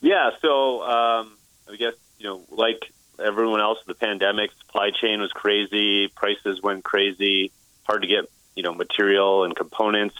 yeah. 0.00 0.30
So 0.40 0.82
um, 0.82 1.36
I 1.70 1.76
guess 1.78 1.94
you 2.18 2.26
know, 2.26 2.42
like 2.50 2.90
everyone 3.22 3.60
else, 3.60 3.78
the 3.86 3.94
pandemic 3.94 4.50
supply 4.60 4.90
chain 4.90 5.20
was 5.20 5.32
crazy. 5.32 6.08
Prices 6.08 6.62
went 6.62 6.84
crazy. 6.84 7.52
Hard 7.84 8.02
to 8.02 8.08
get 8.08 8.30
you 8.54 8.62
know 8.62 8.74
material 8.74 9.44
and 9.44 9.54
components. 9.54 10.16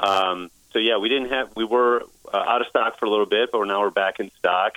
Um, 0.00 0.50
so 0.72 0.78
yeah, 0.78 0.98
we 0.98 1.08
didn't 1.08 1.30
have. 1.30 1.54
We 1.54 1.64
were 1.64 2.02
uh, 2.32 2.36
out 2.36 2.60
of 2.60 2.66
stock 2.68 2.98
for 2.98 3.06
a 3.06 3.10
little 3.10 3.26
bit, 3.26 3.50
but 3.52 3.64
now 3.64 3.80
we're 3.80 3.90
back 3.90 4.18
in 4.20 4.30
stock. 4.38 4.74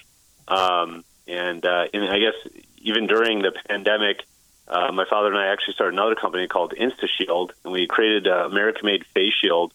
Um, 0.47 1.03
and, 1.27 1.65
uh, 1.65 1.87
and 1.93 2.05
I 2.05 2.19
guess 2.19 2.35
even 2.77 3.07
during 3.07 3.41
the 3.41 3.51
pandemic, 3.67 4.23
uh, 4.67 4.91
my 4.91 5.05
father 5.09 5.27
and 5.27 5.37
I 5.37 5.47
actually 5.47 5.73
started 5.73 5.93
another 5.93 6.15
company 6.15 6.47
called 6.47 6.73
InstaShield, 6.79 7.51
and 7.63 7.73
we 7.73 7.87
created 7.87 8.27
an 8.27 8.45
American-made 8.51 9.05
face 9.07 9.33
shield 9.41 9.73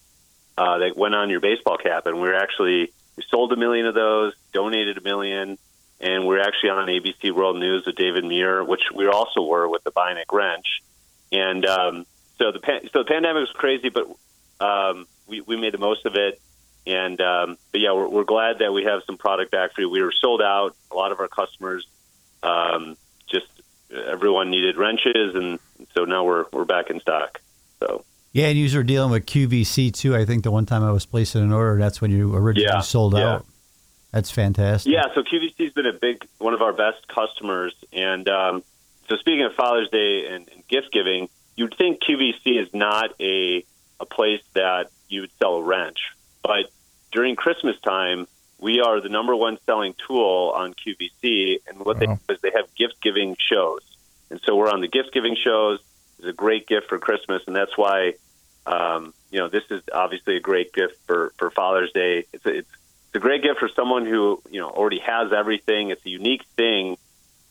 uh, 0.57 0.79
that 0.79 0.97
went 0.97 1.15
on 1.15 1.29
your 1.29 1.39
baseball 1.39 1.77
cap. 1.77 2.05
And 2.05 2.15
we 2.15 2.27
were 2.27 2.35
actually 2.35 2.91
we 3.15 3.23
sold 3.29 3.53
a 3.53 3.55
million 3.55 3.85
of 3.85 3.93
those, 3.93 4.33
donated 4.53 4.97
a 4.97 5.01
million, 5.01 5.57
and 5.99 6.25
we're 6.25 6.41
actually 6.41 6.69
on 6.69 6.87
ABC 6.87 7.31
World 7.31 7.57
News 7.57 7.85
with 7.85 7.95
David 7.95 8.25
Muir, 8.25 8.63
which 8.63 8.83
we 8.93 9.07
also 9.07 9.43
were 9.43 9.67
with 9.69 9.83
the 9.83 9.91
Bionic 9.91 10.31
Wrench. 10.31 10.81
And 11.31 11.65
um, 11.65 12.05
so 12.37 12.51
the 12.51 12.59
pan- 12.59 12.89
so 12.91 12.99
the 12.99 13.05
pandemic 13.05 13.41
was 13.41 13.51
crazy, 13.53 13.89
but 13.89 14.07
um, 14.59 15.07
we 15.27 15.41
we 15.41 15.57
made 15.57 15.73
the 15.73 15.79
most 15.79 16.05
of 16.05 16.15
it. 16.15 16.39
And 16.85 17.19
um, 17.21 17.57
but 17.71 17.81
yeah, 17.81 17.93
we're, 17.93 18.09
we're 18.09 18.23
glad 18.23 18.59
that 18.59 18.73
we 18.73 18.83
have 18.83 19.03
some 19.05 19.17
product 19.17 19.51
back 19.51 19.73
for 19.73 19.81
you. 19.81 19.89
We 19.89 20.01
were 20.01 20.11
sold 20.11 20.41
out. 20.41 20.75
A 20.91 20.95
lot 20.95 21.11
of 21.11 21.19
our 21.19 21.29
customers 21.29 21.87
um, 22.43 22.97
just 23.27 23.47
everyone 23.91 24.51
needed 24.51 24.77
wrenches, 24.77 25.35
and 25.35 25.59
so 25.95 26.05
now 26.05 26.25
we're 26.25 26.45
we're 26.51 26.65
back 26.65 26.89
in 26.89 26.99
stock. 26.99 27.39
So 27.79 28.03
Yeah, 28.33 28.47
and 28.47 28.57
you 28.57 28.75
were 28.75 28.83
dealing 28.83 29.11
with 29.11 29.25
QVC 29.27 29.93
too. 29.93 30.15
I 30.15 30.25
think 30.25 30.43
the 30.43 30.51
one 30.51 30.65
time 30.65 30.83
I 30.83 30.91
was 30.91 31.05
placing 31.05 31.43
an 31.43 31.53
order, 31.53 31.79
that's 31.79 32.01
when 32.01 32.11
you 32.11 32.35
originally 32.35 32.67
Yeah, 32.67 32.81
sold 32.81 33.13
yeah. 33.13 33.35
out. 33.35 33.45
That's 34.11 34.29
fantastic. 34.31 34.91
yeah, 34.91 35.05
so 35.15 35.21
QVC 35.23 35.53
has 35.59 35.73
been 35.73 35.85
a 35.87 35.93
big 35.93 36.27
one 36.37 36.53
of 36.53 36.61
our 36.61 36.73
best 36.73 37.07
customers, 37.07 37.73
and 37.91 38.27
um, 38.29 38.63
so 39.09 39.15
speaking 39.17 39.43
of 39.43 39.53
Father's 39.55 39.89
Day 39.89 40.27
and, 40.27 40.47
and 40.53 40.67
gift 40.67 40.91
giving, 40.91 41.29
you'd 41.55 41.75
think 41.77 42.01
QVC 42.03 42.61
is 42.61 42.73
not 42.73 43.11
a 43.19 43.63
a 43.99 44.05
place 44.05 44.41
that 44.53 44.89
you 45.09 45.21
would 45.21 45.31
sell 45.39 45.55
a 45.55 45.63
wrench, 45.63 45.99
but 46.43 46.71
during 47.11 47.35
Christmas 47.35 47.79
time, 47.81 48.27
we 48.59 48.81
are 48.81 48.99
the 49.01 49.09
number 49.09 49.35
one 49.35 49.57
selling 49.65 49.93
tool 50.07 50.53
on 50.55 50.73
QVC, 50.75 51.59
and 51.67 51.79
what 51.79 51.99
they 51.99 52.05
do 52.07 52.19
is 52.29 52.39
they 52.41 52.51
have 52.55 52.73
gift 52.75 53.01
giving 53.01 53.35
shows, 53.39 53.81
and 54.29 54.39
so 54.45 54.55
we're 54.55 54.69
on 54.71 54.81
the 54.81 54.87
gift 54.87 55.11
giving 55.13 55.35
shows. 55.35 55.79
It's 56.23 56.29
a 56.29 56.33
great 56.33 56.67
gift 56.67 56.87
for 56.87 56.97
Christmas, 56.99 57.43
and 57.47 57.55
that's 57.55 57.77
why 57.77 58.13
um, 58.65 59.13
you 59.29 59.39
know 59.39 59.49
this 59.49 59.63
is 59.69 59.81
obviously 59.93 60.37
a 60.37 60.39
great 60.39 60.73
gift 60.73 60.97
for 61.05 61.33
for 61.37 61.51
Father's 61.51 61.91
Day. 61.91 62.25
It's 62.31 62.45
a, 62.45 62.49
it's 62.49 62.69
it's 63.07 63.15
a 63.15 63.19
great 63.19 63.43
gift 63.43 63.59
for 63.59 63.69
someone 63.69 64.05
who 64.05 64.41
you 64.49 64.61
know 64.61 64.69
already 64.69 64.99
has 64.99 65.33
everything. 65.33 65.89
It's 65.89 66.05
a 66.05 66.09
unique 66.09 66.43
thing 66.55 66.97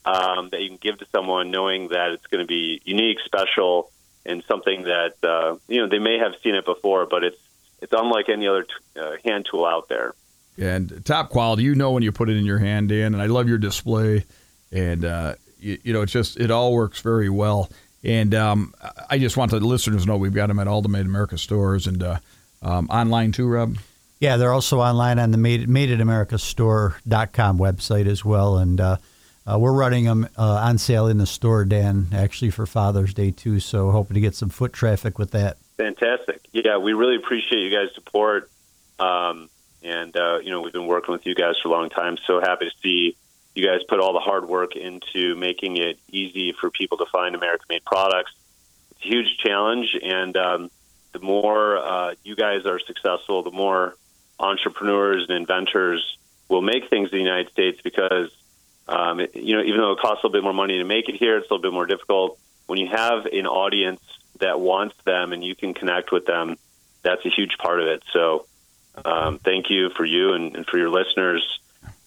um, 0.05 0.49
that 0.49 0.61
you 0.61 0.69
can 0.69 0.77
give 0.77 0.97
to 0.99 1.05
someone, 1.11 1.51
knowing 1.51 1.89
that 1.89 2.11
it's 2.11 2.25
going 2.27 2.43
to 2.43 2.47
be 2.47 2.81
unique, 2.83 3.19
special, 3.25 3.91
and 4.25 4.43
something 4.45 4.83
that 4.83 5.13
uh, 5.23 5.57
you 5.67 5.81
know 5.81 5.87
they 5.87 5.99
may 5.99 6.17
have 6.17 6.33
seen 6.43 6.55
it 6.55 6.65
before, 6.65 7.05
but 7.05 7.23
it's 7.23 7.39
it's 7.81 7.93
unlike 7.95 8.29
any 8.29 8.47
other 8.47 8.63
t- 8.63 8.99
uh, 8.99 9.17
hand 9.23 9.45
tool 9.49 9.65
out 9.65 9.87
there. 9.87 10.15
and 10.57 11.05
top 11.05 11.29
quality. 11.29 11.63
You 11.63 11.75
know 11.75 11.91
when 11.91 12.01
you 12.01 12.11
put 12.11 12.29
it 12.29 12.37
in 12.37 12.45
your 12.45 12.59
hand, 12.59 12.89
Dan. 12.89 13.13
And 13.13 13.21
I 13.21 13.27
love 13.27 13.47
your 13.47 13.57
display, 13.57 14.25
and 14.71 15.05
uh, 15.05 15.35
you, 15.59 15.77
you 15.83 15.93
know 15.93 16.01
it's 16.01 16.11
just 16.11 16.39
it 16.39 16.51
all 16.51 16.73
works 16.73 17.01
very 17.01 17.29
well. 17.29 17.69
And 18.03 18.35
um, 18.35 18.73
I 19.09 19.17
just 19.17 19.37
want 19.37 19.51
the 19.51 19.59
listeners 19.59 20.03
to 20.03 20.07
know 20.07 20.17
we've 20.17 20.33
got 20.33 20.47
them 20.47 20.59
at 20.59 20.67
all 20.67 20.81
the 20.81 20.89
Made 20.89 21.05
America 21.05 21.37
stores 21.37 21.87
and 21.87 22.03
uh, 22.03 22.19
um, 22.61 22.89
online 22.89 23.31
too, 23.31 23.47
Rob. 23.47 23.77
Yeah, 24.19 24.37
they're 24.37 24.53
also 24.53 24.79
online 24.79 25.19
on 25.19 25.31
the 25.31 25.37
Made, 25.37 25.67
MadeInAmericaStore.com 25.67 27.59
website 27.59 28.07
as 28.07 28.23
well. 28.23 28.57
And 28.57 28.79
uh, 28.79 28.97
uh, 29.45 29.57
we're 29.59 29.73
running 29.73 30.05
them 30.05 30.27
uh, 30.37 30.61
on 30.63 30.77
sale 30.77 31.07
in 31.07 31.17
the 31.17 31.25
store, 31.25 31.65
Dan, 31.65 32.07
actually 32.13 32.51
for 32.51 32.65
Father's 32.65 33.13
Day 33.13 33.31
too. 33.31 33.59
So 33.59 33.91
hoping 33.91 34.15
to 34.15 34.21
get 34.21 34.35
some 34.35 34.49
foot 34.49 34.73
traffic 34.73 35.19
with 35.19 35.31
that. 35.31 35.57
Fantastic. 35.77 36.41
Yeah, 36.51 36.77
we 36.77 36.93
really 36.93 37.15
appreciate 37.15 37.59
you 37.59 37.69
guys' 37.69 37.93
support. 37.95 38.49
Um, 38.99 39.49
and, 39.81 40.15
uh, 40.15 40.39
you 40.39 40.51
know, 40.51 40.61
we've 40.61 40.71
been 40.71 40.87
working 40.87 41.11
with 41.11 41.25
you 41.25 41.35
guys 41.35 41.55
for 41.61 41.67
a 41.69 41.71
long 41.71 41.89
time. 41.89 42.17
So 42.25 42.39
happy 42.39 42.65
to 42.65 42.71
see 42.81 43.17
you 43.55 43.65
guys 43.65 43.81
put 43.87 43.99
all 43.99 44.13
the 44.13 44.19
hard 44.19 44.47
work 44.47 44.75
into 44.75 45.35
making 45.35 45.77
it 45.77 45.99
easy 46.11 46.53
for 46.53 46.71
people 46.71 46.97
to 46.97 47.05
find 47.05 47.35
American 47.35 47.65
made 47.69 47.85
products. 47.85 48.31
It's 48.91 49.05
a 49.05 49.07
huge 49.07 49.37
challenge. 49.37 49.95
And 50.01 50.35
um, 50.35 50.71
the 51.11 51.19
more 51.19 51.77
uh, 51.77 52.15
you 52.23 52.35
guys 52.35 52.65
are 52.65 52.79
successful, 52.79 53.43
the 53.43 53.51
more 53.51 53.95
entrepreneurs 54.39 55.25
and 55.29 55.37
inventors 55.37 56.17
will 56.49 56.61
make 56.61 56.89
things 56.89 57.11
in 57.11 57.17
the 57.17 57.23
United 57.23 57.51
States 57.51 57.79
because, 57.83 58.29
um, 58.87 59.19
it, 59.19 59.35
you 59.35 59.55
know, 59.55 59.63
even 59.63 59.79
though 59.79 59.91
it 59.91 59.99
costs 59.99 60.23
a 60.23 60.27
little 60.27 60.41
bit 60.41 60.43
more 60.43 60.53
money 60.53 60.79
to 60.79 60.83
make 60.83 61.07
it 61.07 61.15
here, 61.15 61.37
it's 61.37 61.49
a 61.49 61.53
little 61.53 61.61
bit 61.61 61.73
more 61.73 61.85
difficult. 61.85 62.39
When 62.65 62.79
you 62.79 62.87
have 62.87 63.25
an 63.27 63.45
audience 63.45 64.01
that 64.39 64.59
wants 64.59 64.95
them 65.05 65.31
and 65.31 65.43
you 65.43 65.55
can 65.55 65.73
connect 65.75 66.11
with 66.11 66.25
them, 66.25 66.57
that's 67.03 67.23
a 67.25 67.29
huge 67.29 67.57
part 67.59 67.81
of 67.81 67.87
it. 67.87 68.03
So, 68.11 68.47
um, 69.05 69.39
thank 69.39 69.69
you 69.69 69.89
for 69.89 70.05
you 70.05 70.33
and, 70.33 70.55
and 70.55 70.65
for 70.65 70.77
your 70.77 70.89
listeners 70.89 71.59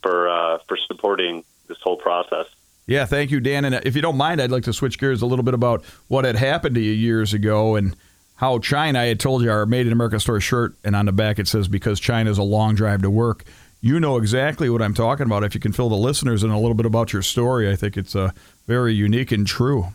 for 0.06 0.28
uh, 0.28 0.58
for 0.68 0.76
supporting 0.76 1.44
this 1.66 1.78
whole 1.82 1.96
process. 1.96 2.46
Yeah, 2.86 3.04
thank 3.04 3.32
you, 3.32 3.40
Dan. 3.40 3.64
And 3.64 3.74
if 3.84 3.96
you 3.96 4.02
don't 4.02 4.16
mind, 4.16 4.40
I'd 4.40 4.52
like 4.52 4.62
to 4.64 4.72
switch 4.72 4.98
gears 4.98 5.20
a 5.20 5.26
little 5.26 5.42
bit 5.42 5.54
about 5.54 5.84
what 6.06 6.24
had 6.24 6.36
happened 6.36 6.76
to 6.76 6.80
you 6.80 6.92
years 6.92 7.34
ago 7.34 7.74
and 7.74 7.96
how 8.36 8.60
China. 8.60 9.00
I 9.00 9.06
had 9.06 9.18
told 9.18 9.42
you 9.42 9.50
our 9.50 9.66
Made 9.66 9.86
in 9.86 9.92
America 9.92 10.20
store 10.20 10.40
shirt, 10.40 10.76
and 10.84 10.94
on 10.94 11.06
the 11.06 11.12
back 11.12 11.40
it 11.40 11.48
says 11.48 11.66
because 11.66 11.98
China 11.98 12.30
is 12.30 12.38
a 12.38 12.44
long 12.44 12.76
drive 12.76 13.02
to 13.02 13.10
work. 13.10 13.44
You 13.80 13.98
know 13.98 14.16
exactly 14.16 14.70
what 14.70 14.80
I'm 14.80 14.94
talking 14.94 15.26
about. 15.26 15.42
If 15.42 15.54
you 15.54 15.60
can 15.60 15.72
fill 15.72 15.88
the 15.88 15.96
listeners 15.96 16.44
in 16.44 16.50
a 16.50 16.58
little 16.58 16.74
bit 16.74 16.86
about 16.86 17.12
your 17.12 17.22
story, 17.22 17.70
I 17.70 17.74
think 17.76 17.96
it's 17.96 18.14
uh, 18.14 18.30
very 18.66 18.94
unique 18.94 19.32
and 19.32 19.46
true. 19.46 19.88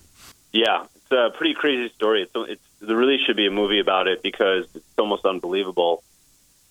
Yeah, 0.51 0.85
it's 0.95 1.11
a 1.11 1.31
pretty 1.35 1.53
crazy 1.53 1.93
story. 1.93 2.23
It's, 2.23 2.31
it's 2.35 2.61
there 2.81 2.97
really 2.97 3.19
should 3.25 3.37
be 3.37 3.47
a 3.47 3.51
movie 3.51 3.79
about 3.79 4.07
it 4.07 4.21
because 4.21 4.67
it's 4.75 4.85
almost 4.97 5.25
unbelievable. 5.25 6.03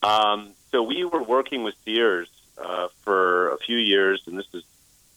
Um, 0.03 0.51
so 0.71 0.83
we 0.83 1.05
were 1.05 1.23
working 1.23 1.63
with 1.63 1.75
Sears 1.85 2.29
uh, 2.63 2.89
for 3.03 3.51
a 3.51 3.59
few 3.59 3.77
years, 3.77 4.23
and 4.27 4.39
this 4.39 4.47
is 4.53 4.63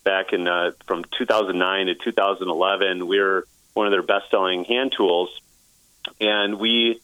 back 0.03 0.33
in 0.33 0.47
uh, 0.47 0.71
from 0.85 1.03
2009 1.17 1.87
to 1.87 1.95
2011. 1.95 3.07
We 3.07 3.19
were 3.19 3.47
one 3.73 3.87
of 3.87 3.91
their 3.91 4.03
best-selling 4.03 4.65
hand 4.65 4.93
tools, 4.95 5.29
and 6.19 6.59
we, 6.59 7.01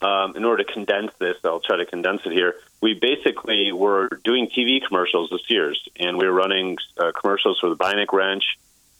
um, 0.00 0.36
in 0.36 0.44
order 0.44 0.64
to 0.64 0.72
condense 0.72 1.12
this, 1.18 1.36
I'll 1.44 1.60
try 1.60 1.78
to 1.78 1.86
condense 1.86 2.22
it 2.24 2.32
here. 2.32 2.54
We 2.80 2.94
basically 2.94 3.72
were 3.72 4.08
doing 4.24 4.48
TV 4.48 4.80
commercials 4.86 5.30
with 5.30 5.42
Sears, 5.48 5.82
and 5.98 6.18
we 6.18 6.26
were 6.26 6.32
running 6.32 6.78
uh, 6.96 7.12
commercials 7.12 7.58
for 7.60 7.70
the 7.70 7.76
Bionic 7.76 8.12
wrench. 8.12 8.44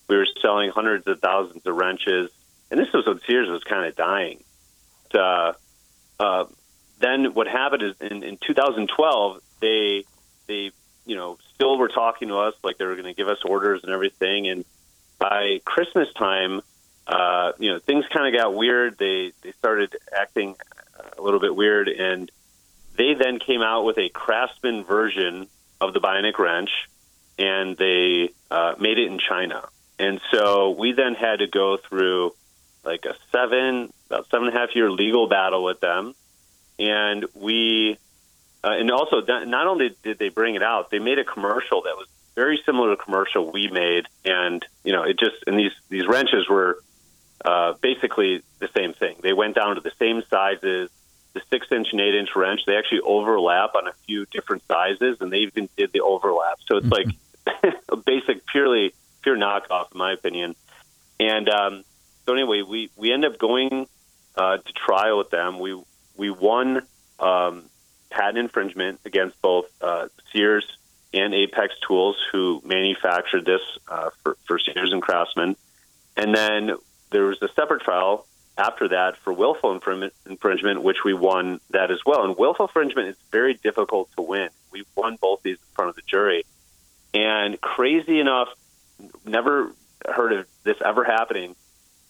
We 0.09 0.17
were 0.17 0.27
selling 0.41 0.71
hundreds 0.71 1.07
of 1.07 1.21
thousands 1.21 1.65
of 1.67 1.75
wrenches, 1.75 2.31
and 2.71 2.79
this 2.79 2.93
was 2.93 3.07
when 3.07 3.21
Sears 3.27 3.49
was 3.49 3.65
kind 3.65 3.87
of 3.87 3.97
dying. 3.97 4.43
Uh, 5.15 5.53
uh, 6.19 6.45
then 6.99 7.35
what 7.35 7.47
happened 7.49 7.83
is 7.83 7.95
in, 8.01 8.23
in 8.23 8.39
2012 8.39 9.41
they 9.61 10.05
they 10.47 10.71
you 11.05 11.17
know 11.17 11.39
still 11.55 11.79
were 11.79 11.89
talking 11.89 12.29
to 12.29 12.39
us 12.39 12.55
like 12.63 12.79
they 12.79 12.85
were 12.85 12.95
going 12.95 13.07
to 13.07 13.15
give 13.15 13.29
us 13.29 13.39
orders 13.45 13.83
and 13.83 13.93
everything. 13.93 14.49
And 14.49 14.65
by 15.19 15.61
christmas 15.65 16.13
time 16.15 16.63
uh, 17.07 17.53
you 17.59 17.73
know 17.73 17.79
things 17.79 18.05
kind 18.13 18.35
of 18.35 18.41
got 18.41 18.55
weird. 18.55 18.99
They 18.99 19.33
they 19.43 19.53
started 19.53 19.97
acting 20.17 20.57
a 21.19 21.23
little 21.23 21.41
bit 21.41 21.55
weird. 21.55 21.89
And 21.89 22.31
they 22.97 23.15
then 23.15 23.39
came 23.39 23.63
out 23.63 23.85
with 23.85 23.99
a 23.99 24.09
craftsman 24.09 24.85
version 24.85 25.47
of 25.81 25.93
the 25.93 26.01
bionic 26.01 26.39
wrench 26.39 26.71
and 27.39 27.77
they 27.77 28.31
uh, 28.51 28.75
made 28.79 28.99
it 28.99 29.11
in 29.11 29.19
china. 29.19 29.69
And 29.99 30.21
so 30.31 30.71
we 30.71 30.93
then 30.93 31.15
had 31.15 31.39
to 31.41 31.47
go 31.47 31.77
through 31.77 32.35
like 32.85 33.05
a 33.05 33.15
seven 33.31 33.93
about 34.07 34.29
seven 34.31 34.49
and 34.49 34.57
a 34.57 34.61
half 34.61 34.75
year 34.75 34.91
legal 34.91 35.29
battle 35.29 35.65
with 35.65 35.81
them. 35.81 36.15
And 36.79 37.25
we 37.35 37.99
uh, 38.65 38.71
and 38.71 38.91
also 38.91 39.21
not 39.21 39.67
only 39.67 39.97
did 40.03 40.19
they 40.19 40.29
bring 40.29 40.55
it 40.55 40.63
out, 40.63 40.91
they 40.91 40.99
made 40.99 41.19
a 41.19 41.25
commercial 41.25 41.83
that 41.83 41.97
was 41.97 42.07
very 42.35 42.61
similar 42.65 42.91
to 42.91 42.97
the 42.97 43.03
commercial 43.03 43.51
we 43.51 43.69
made, 43.69 44.07
and 44.25 44.65
you 44.85 44.93
know 44.93 45.03
it 45.03 45.19
just 45.19 45.37
and 45.47 45.59
these 45.59 45.73
these 45.89 46.07
wrenches 46.07 46.49
were 46.49 46.79
uh, 47.45 47.75
basically 47.83 48.43
the 48.61 48.69
same 48.77 48.95
thing. 48.95 49.17
They 49.21 49.33
went 49.33 49.55
down 49.55 49.75
to 49.75 49.81
the 49.81 49.93
same 49.99 50.23
sizes. 50.31 50.91
The 51.35 51.41
six 51.51 51.67
inch 51.73 51.89
and 51.93 52.01
eight 52.01 52.15
inch 52.15 52.37
wrench 52.37 52.61
they 52.67 52.77
actually 52.77 53.01
overlap 53.01 53.75
on 53.75 53.89
a 53.89 53.93
few 54.07 54.27
different 54.27 54.63
sizes, 54.67 55.19
and 55.21 55.33
they 55.33 55.39
even 55.39 55.69
did 55.77 55.91
the 55.93 56.01
overlap. 56.01 56.59
So 56.67 56.77
it's 56.77 56.87
mm-hmm. 56.87 57.65
like 57.65 57.75
a 57.89 57.97
basic, 57.97 58.47
purely 58.47 58.95
pure 59.23 59.37
knockoff, 59.37 59.93
in 59.93 59.99
my 59.99 60.13
opinion. 60.13 60.55
And 61.19 61.49
um, 61.49 61.85
so 62.27 62.35
anyway, 62.35 62.63
we 62.63 62.91
we 62.97 63.13
end 63.13 63.25
up 63.25 63.39
going 63.39 63.87
uh, 64.37 64.59
to 64.59 64.73
trial 64.73 65.19
with 65.19 65.31
them. 65.31 65.59
We 65.59 65.81
we 66.17 66.31
won 66.31 66.83
um, 67.19 67.65
patent 68.13 68.39
infringement 68.39 69.01
against 69.05 69.41
both 69.43 69.67
uh, 69.81 70.09
Sears 70.33 70.67
and 71.15 71.35
Apex 71.35 71.75
Tools, 71.87 72.17
who 72.31 72.63
manufactured 72.65 73.45
this 73.45 73.61
uh, 73.89 74.11
for, 74.23 74.37
for 74.47 74.59
Sears 74.59 74.93
and 74.93 75.03
Craftsman. 75.03 75.57
And 76.17 76.35
then 76.35 76.73
there 77.11 77.25
was 77.25 77.41
a 77.43 77.49
separate 77.49 77.83
trial 77.83 78.27
after 78.57 78.89
that 78.89 79.17
for 79.19 79.33
willful 79.33 79.73
infringement, 79.73 80.83
which 80.83 80.99
we 81.05 81.15
won 81.15 81.61
that 81.71 81.91
as 81.91 81.99
well. 82.05 82.25
And 82.25 82.37
willful 82.37 82.67
infringement 82.67 83.09
is 83.09 83.17
very 83.31 83.55
difficult 83.55 84.11
to 84.17 84.23
win. 84.23 84.49
We 84.71 84.85
won 84.95 85.17
both 85.21 85.43
these 85.43 85.57
in 85.57 85.75
front 85.75 85.91
of 85.91 85.97
the 85.97 86.03
jury. 86.07 86.45
And 87.15 87.61
crazy 87.61 88.21
enough, 88.21 88.49
never 89.25 89.73
heard 90.07 90.33
of 90.33 90.47
this 90.65 90.77
ever 90.85 91.05
happening. 91.05 91.57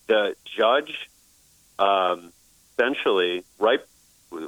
The 0.06 0.36
judge 0.56 1.08
um, 1.78 2.32
essentially, 2.72 3.44
right 3.58 3.80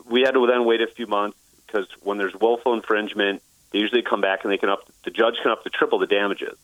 we 0.07 0.23
had 0.23 0.33
to 0.33 0.47
then 0.47 0.65
wait 0.65 0.81
a 0.81 0.87
few 0.87 1.07
months 1.07 1.37
because 1.67 1.87
when 2.03 2.19
there's 2.19 2.35
willful 2.35 2.75
infringement, 2.75 3.43
they 3.71 3.79
usually 3.79 4.03
come 4.03 4.21
back 4.21 4.45
and 4.45 4.53
they 4.53 4.59
can 4.59 4.69
up 4.69 4.89
the 5.05 5.11
judge 5.11 5.35
can 5.43 5.51
up 5.51 5.65
to 5.65 5.71
triple 5.71 5.99
the 5.99 6.07
damages. 6.07 6.57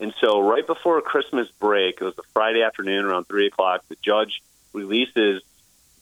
And 0.00 0.14
so, 0.20 0.40
right 0.40 0.66
before 0.66 1.00
Christmas 1.00 1.48
break, 1.58 2.00
it 2.00 2.04
was 2.04 2.16
a 2.18 2.22
Friday 2.32 2.62
afternoon 2.62 3.04
around 3.04 3.24
three 3.24 3.48
o'clock. 3.48 3.82
The 3.88 3.96
judge 4.02 4.42
releases 4.72 5.42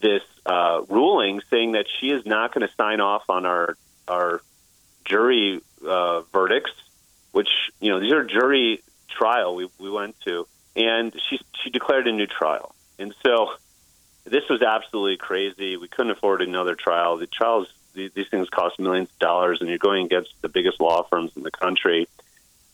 this 0.00 0.22
uh, 0.44 0.82
ruling 0.88 1.40
saying 1.50 1.72
that 1.72 1.86
she 2.00 2.10
is 2.10 2.26
not 2.26 2.52
going 2.52 2.66
to 2.66 2.74
sign 2.74 3.00
off 3.00 3.28
on 3.28 3.46
our 3.46 3.76
our 4.06 4.42
jury 5.04 5.60
uh, 5.86 6.20
verdicts, 6.32 6.72
which 7.32 7.48
you 7.80 7.90
know 7.90 8.00
these 8.00 8.12
are 8.12 8.24
jury 8.24 8.82
trial 9.08 9.54
we 9.54 9.68
we 9.78 9.90
went 9.90 10.18
to, 10.20 10.46
and 10.74 11.14
she 11.28 11.40
she 11.62 11.70
declared 11.70 12.06
a 12.06 12.12
new 12.12 12.26
trial. 12.26 12.74
And 12.98 13.14
so 13.24 13.52
this 14.24 14.48
was 14.48 14.62
absolutely 14.62 15.16
crazy. 15.16 15.76
We 15.76 15.88
couldn't 15.88 16.12
afford 16.12 16.42
another 16.42 16.74
trial. 16.74 17.16
The 17.16 17.26
trials, 17.26 17.68
these 17.96 18.28
things 18.28 18.48
cost 18.48 18.78
millions 18.78 19.08
of 19.08 19.18
dollars, 19.18 19.60
and 19.60 19.68
you're 19.68 19.78
going 19.78 20.06
against 20.06 20.30
the 20.42 20.48
biggest 20.48 20.80
law 20.80 21.02
firms 21.02 21.32
in 21.36 21.42
the 21.42 21.50
country. 21.50 22.08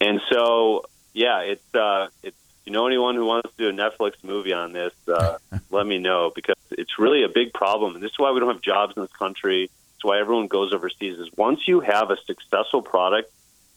And 0.00 0.20
so, 0.30 0.84
yeah, 1.12 1.40
it's 1.40 1.74
uh, 1.74 2.08
it's 2.22 2.36
you 2.64 2.72
know 2.72 2.86
anyone 2.86 3.14
who 3.14 3.24
wants 3.26 3.50
to 3.56 3.56
do 3.56 3.68
a 3.68 3.72
Netflix 3.72 4.14
movie 4.22 4.52
on 4.52 4.72
this, 4.72 4.92
uh, 5.08 5.38
let 5.70 5.86
me 5.86 5.98
know 5.98 6.30
because 6.34 6.56
it's 6.70 6.98
really 6.98 7.22
a 7.22 7.28
big 7.28 7.52
problem, 7.52 7.94
and 7.94 8.02
this 8.02 8.12
is 8.12 8.18
why 8.18 8.32
we 8.32 8.40
don't 8.40 8.52
have 8.52 8.62
jobs 8.62 8.94
in 8.96 9.02
this 9.02 9.12
country. 9.12 9.70
It's 9.94 10.04
why 10.04 10.20
everyone 10.20 10.48
goes 10.48 10.72
overseas. 10.72 11.18
Is 11.18 11.28
once 11.36 11.60
you 11.66 11.80
have 11.80 12.10
a 12.10 12.16
successful 12.26 12.82
product 12.82 13.32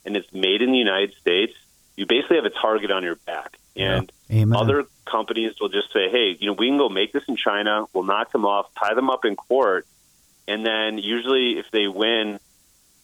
and 0.05 0.15
it's 0.15 0.31
made 0.33 0.61
in 0.61 0.71
the 0.71 0.77
United 0.77 1.13
States, 1.15 1.53
you 1.95 2.05
basically 2.05 2.37
have 2.37 2.45
a 2.45 2.49
target 2.49 2.91
on 2.91 3.03
your 3.03 3.15
back. 3.15 3.57
And 3.75 4.11
yeah. 4.29 4.45
other 4.55 4.85
companies 5.05 5.53
will 5.59 5.69
just 5.69 5.91
say, 5.91 6.09
hey, 6.09 6.37
you 6.39 6.47
know, 6.47 6.53
we 6.53 6.67
can 6.67 6.77
go 6.77 6.89
make 6.89 7.11
this 7.11 7.23
in 7.27 7.35
China. 7.35 7.85
We'll 7.93 8.03
knock 8.03 8.31
them 8.31 8.45
off, 8.45 8.67
tie 8.75 8.93
them 8.93 9.09
up 9.09 9.25
in 9.25 9.35
court. 9.35 9.85
And 10.47 10.65
then 10.65 10.97
usually 10.97 11.57
if 11.57 11.71
they 11.71 11.87
win 11.87 12.39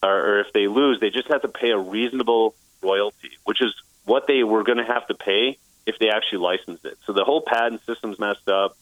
or, 0.04 0.10
or 0.12 0.40
if 0.42 0.54
they 0.54 0.68
lose, 0.68 1.00
they 1.00 1.10
just 1.10 1.28
have 1.28 1.42
to 1.42 1.48
pay 1.48 1.72
a 1.72 1.78
reasonable 1.78 2.56
royalty, 2.82 3.32
which 3.44 3.62
is 3.62 3.74
what 4.06 4.28
they 4.28 4.44
were 4.44 4.64
going 4.64 4.78
to 4.78 4.86
have 4.86 5.08
to 5.08 5.16
pay 5.16 5.58
if 5.86 5.98
they 6.00 6.10
actually 6.10 6.40
licensed 6.40 6.86
it. 6.86 6.98
So 7.06 7.14
the 7.14 7.24
whole 7.24 7.42
patent 7.42 7.86
system's 7.86 8.20
messed 8.20 8.48
up. 8.48 8.78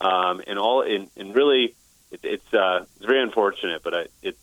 Um, 0.00 0.42
and 0.46 0.60
all, 0.60 0.82
and, 0.82 1.10
and 1.16 1.34
really, 1.34 1.74
it, 2.12 2.20
it's, 2.22 2.54
uh, 2.54 2.84
it's 2.96 3.04
very 3.04 3.20
unfortunate, 3.20 3.82
but 3.82 3.94
I, 3.94 4.06
it's, 4.22 4.38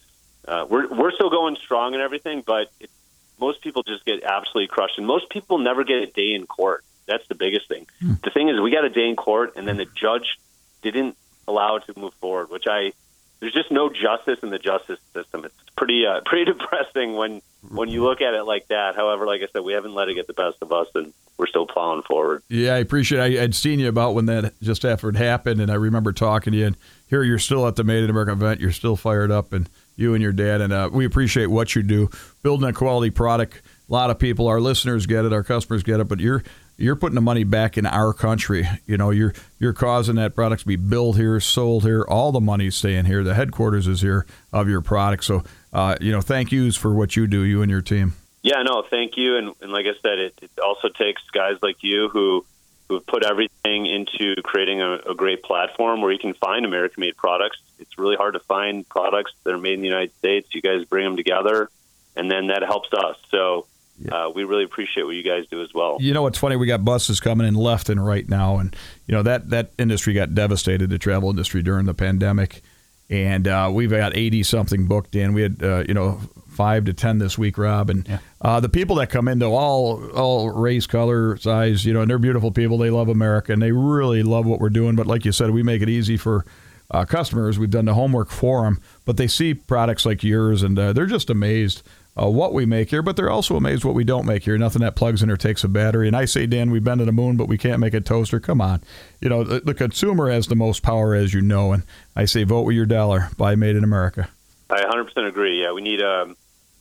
uh, 0.46 0.66
we're, 0.70 0.88
we're 0.94 1.12
still 1.12 1.30
going 1.30 1.56
strong 1.56 1.94
and 1.94 2.04
everything, 2.04 2.44
but 2.46 2.70
it's, 2.80 2.92
most 3.40 3.62
people 3.62 3.82
just 3.84 4.04
get 4.04 4.22
absolutely 4.24 4.68
crushed, 4.68 4.98
and 4.98 5.08
most 5.08 5.30
people 5.30 5.58
never 5.58 5.86
get 5.86 6.00
a 6.00 6.08
day 6.08 6.34
in 6.34 6.46
court. 6.46 6.84
That's 7.06 7.26
the 7.28 7.36
biggest 7.36 7.70
thing. 7.70 7.88
Hmm. 8.02 8.14
The 8.22 8.32
thing 8.32 8.50
is, 8.50 8.60
we 8.60 8.70
got 8.70 8.84
a 8.84 8.90
day 8.90 9.08
in 9.08 9.16
court, 9.16 9.54
and 9.56 9.66
then 9.66 9.78
the 9.78 9.86
judge 9.86 10.38
didn't 10.82 11.16
allow 11.48 11.78
it 11.78 11.84
to 11.86 11.98
move 11.98 12.14
forward, 12.16 12.50
which 12.50 12.66
I 12.68 12.92
there's 13.40 13.54
just 13.54 13.72
no 13.72 13.90
justice 13.90 14.40
in 14.44 14.50
the 14.50 14.60
justice 14.60 15.00
system. 15.14 15.46
It's 15.46 15.56
pretty 15.76 16.06
uh, 16.06 16.22
pretty 16.26 16.46
depressing 16.46 17.14
when 17.14 17.42
when 17.70 17.90
you 17.90 18.04
look 18.04 18.22
at 18.22 18.34
it 18.34 18.44
like 18.44 18.68
that. 18.68 18.96
However, 18.96 19.26
like 19.26 19.42
I 19.42 19.48
said, 19.52 19.64
we 19.64 19.74
haven't 19.74 19.94
let 19.94 20.10
it 20.10 20.16
get 20.16 20.28
the 20.28 20.34
best 20.34 20.58
of 20.62 20.72
us, 20.72 20.88
and 20.96 21.14
we're 21.38 21.48
still 21.48 21.68
plowing 21.68 22.04
forward. 22.04 22.44
Yeah, 22.48 22.76
I 22.76 22.78
appreciate. 22.78 23.34
It. 23.34 23.40
I, 23.40 23.42
would 23.42 23.56
seen 23.56 23.80
you 23.80 23.90
about 23.90 24.16
when 24.16 24.26
that 24.28 24.54
just 24.62 24.86
it 24.86 25.16
happened, 25.16 25.62
and 25.62 25.72
I 25.72 25.76
remember 25.76 26.14
talking 26.14 26.54
to 26.54 26.60
you. 26.60 26.68
And 26.68 26.78
here 27.08 27.24
you're 27.24 27.40
still 27.40 27.68
at 27.68 27.76
the 27.76 27.84
Made 27.84 28.04
in 28.04 28.10
America 28.10 28.32
event. 28.32 28.62
You're 28.62 28.72
still 28.72 28.96
fired 28.96 29.32
up, 29.32 29.54
and 29.54 29.70
you 29.96 30.14
and 30.14 30.22
your 30.22 30.34
dad, 30.34 30.62
and 30.62 30.74
uh, 30.74 30.90
we 30.92 31.06
appreciate 31.06 31.48
what 31.48 31.76
you 31.76 31.84
do, 31.84 32.10
building 32.44 32.68
a 32.68 32.74
quality 32.74 33.10
product. 33.10 33.62
A 33.88 33.94
lot 33.94 34.10
of 34.10 34.20
people, 34.20 34.48
our 34.48 34.60
listeners 34.60 35.06
get 35.06 35.26
it, 35.26 35.34
our 35.34 35.44
customers 35.44 35.84
get 35.84 36.00
it, 36.00 36.08
but 36.08 36.20
you're 36.20 36.44
you're 36.78 36.96
putting 36.96 37.16
the 37.16 37.22
money 37.22 37.44
back 37.44 37.78
in 37.78 37.86
our 37.86 38.14
country. 38.14 38.68
You 38.86 38.98
know, 38.98 39.12
you're 39.12 39.34
you're 39.60 39.74
causing 39.74 40.16
that 40.16 40.36
product 40.36 40.62
to 40.62 40.68
be 40.68 40.76
built 40.76 41.16
here, 41.16 41.40
sold 41.40 41.84
here. 41.84 42.06
All 42.08 42.32
the 42.32 42.42
money's 42.42 42.76
staying 42.76 43.06
here. 43.06 43.24
The 43.24 43.36
headquarters 43.36 43.88
is 43.88 44.02
here 44.02 44.26
of 44.52 44.68
your 44.68 44.82
product. 44.82 45.24
So, 45.24 45.44
uh, 45.74 45.96
you 46.02 46.12
know, 46.12 46.22
thank 46.22 46.52
yous 46.52 46.76
for 46.76 46.94
what 46.94 47.16
you 47.16 47.28
do, 47.28 47.42
you 47.42 47.62
and 47.62 47.72
your 47.72 47.82
team. 47.82 48.14
Yeah, 48.42 48.62
no, 48.62 48.84
thank 48.90 49.18
you. 49.18 49.38
And, 49.38 49.56
and 49.62 49.72
like 49.72 49.86
I 49.86 50.00
said, 50.02 50.20
it, 50.20 50.40
it 50.42 50.52
also 50.64 50.90
takes 50.90 51.22
guys 51.34 51.58
like 51.62 51.78
you 51.82 52.10
who 52.10 52.46
who've 52.88 53.06
put 53.08 53.26
everything 53.26 53.88
into 53.88 54.36
creating 54.44 54.80
a, 54.82 54.98
a 55.10 55.16
great 55.16 55.42
platform 55.42 56.02
where 56.02 56.12
you 56.12 56.20
can 56.20 56.36
find 56.36 56.66
American-made 56.66 57.18
products. 57.18 57.58
It's 57.80 57.98
really 57.98 58.16
hard 58.16 58.36
to 58.36 58.40
find 58.42 58.88
products 58.88 59.32
that 59.44 59.54
are 59.54 59.58
made 59.58 59.74
in 59.74 59.82
the 59.82 59.88
United 59.88 60.16
States. 60.18 60.54
You 60.54 60.62
guys 60.62 60.86
bring 60.86 61.04
them 61.04 61.18
together, 61.18 61.70
and 62.16 62.30
then 62.30 62.48
that 62.48 62.62
helps 62.62 62.94
us. 62.94 63.18
So 63.32 63.66
uh, 64.12 64.30
we 64.34 64.44
really 64.44 64.64
appreciate 64.64 65.04
what 65.04 65.16
you 65.16 65.24
guys 65.24 65.46
do 65.50 65.62
as 65.62 65.74
well. 65.74 65.98
You 66.00 66.14
know 66.14 66.24
what's 66.24 66.38
funny? 66.38 66.56
We 66.56 66.68
got 66.68 66.84
buses 66.84 67.20
coming 67.20 67.48
in 67.48 67.56
left 67.56 67.90
and 67.90 68.06
right 68.06 68.28
now, 68.28 68.58
and 68.58 68.76
you 69.08 69.14
know 69.14 69.24
that 69.24 69.50
that 69.52 69.72
industry 69.78 70.14
got 70.14 70.36
devastated, 70.36 70.90
the 70.90 70.98
travel 70.98 71.30
industry 71.30 71.62
during 71.62 71.86
the 71.86 71.94
pandemic, 71.94 72.62
and 73.10 73.48
uh, 73.48 73.70
we've 73.74 73.92
got 73.92 74.16
eighty 74.16 74.44
something 74.44 74.86
booked 74.86 75.16
in. 75.16 75.34
We 75.34 75.44
had 75.44 75.64
uh, 75.64 75.84
you 75.88 75.94
know 75.94 76.20
five 76.56 76.86
to 76.86 76.94
ten 76.94 77.20
this 77.20 77.38
week, 77.38 77.58
Rob. 77.58 77.90
And 77.90 78.20
uh, 78.42 78.60
the 78.60 78.70
people 78.70 78.96
that 78.98 79.10
come 79.10 79.28
into 79.28 79.46
all 79.46 80.10
all 80.12 80.50
race, 80.50 80.88
color, 80.88 81.38
size, 81.38 81.86
you 81.86 81.94
know, 81.94 82.02
and 82.02 82.10
they're 82.10 82.18
beautiful 82.18 82.52
people. 82.52 82.78
They 82.78 82.90
love 82.90 83.10
America 83.10 83.54
and 83.54 83.62
they 83.62 83.72
really 83.72 84.24
love 84.24 84.46
what 84.46 84.60
we're 84.60 84.70
doing. 84.70 84.96
But 84.96 85.08
like 85.08 85.26
you 85.26 85.32
said, 85.32 85.52
we 85.52 85.64
make 85.64 85.82
it 85.82 85.90
easy 85.90 86.18
for 86.18 86.46
uh, 86.92 87.06
customers. 87.06 87.60
We've 87.60 87.70
done 87.70 87.86
the 87.86 87.94
homework 87.94 88.30
for 88.30 88.64
them, 88.64 88.82
but 89.06 89.18
they 89.18 89.28
see 89.28 89.54
products 89.54 90.06
like 90.06 90.24
yours 90.24 90.64
and 90.64 90.78
uh, 90.80 90.94
they're 90.94 91.06
just 91.06 91.30
amazed. 91.30 91.84
Uh, 92.18 92.30
what 92.30 92.54
we 92.54 92.66
make 92.66 92.92
here, 92.92 93.02
but 93.02 93.18
they're 93.18 93.30
also 93.30 93.58
amazed 93.58 93.84
what 93.84 93.94
we 93.94 94.06
don't 94.06 94.26
make 94.26 94.44
here. 94.44 94.58
Nothing 94.58 94.82
that 94.82 94.96
plugs 94.96 95.22
in 95.22 95.30
or 95.30 95.36
takes 95.36 95.66
a 95.66 95.68
battery. 95.68 96.08
And 96.08 96.16
I 96.16 96.24
say, 96.24 96.46
Dan, 96.46 96.72
we've 96.72 96.84
been 96.84 97.00
to 97.00 97.06
the 97.06 97.12
moon, 97.12 97.36
but 97.36 97.50
we 97.50 97.58
can't 97.58 97.82
make 97.82 97.94
a 97.94 98.00
toaster. 98.00 98.40
Come 98.40 98.62
on, 98.62 98.82
you 99.20 99.28
know 99.28 99.44
the, 99.44 99.60
the 99.60 99.74
consumer 99.74 100.32
has 100.32 100.48
the 100.48 100.56
most 100.56 100.82
power, 100.82 101.14
as 101.14 101.34
you 101.34 101.42
know. 101.42 101.74
And 101.74 101.84
I 102.16 102.24
say, 102.24 102.46
vote 102.46 102.62
with 102.62 102.76
your 102.76 102.86
dollar. 102.86 103.30
Buy 103.38 103.56
Made 103.56 103.76
in 103.76 103.84
America. 103.84 104.30
I 104.70 104.82
100% 104.84 105.28
agree. 105.28 105.62
Yeah, 105.62 105.74
we 105.74 105.82
need 105.82 106.02
um, 106.02 106.38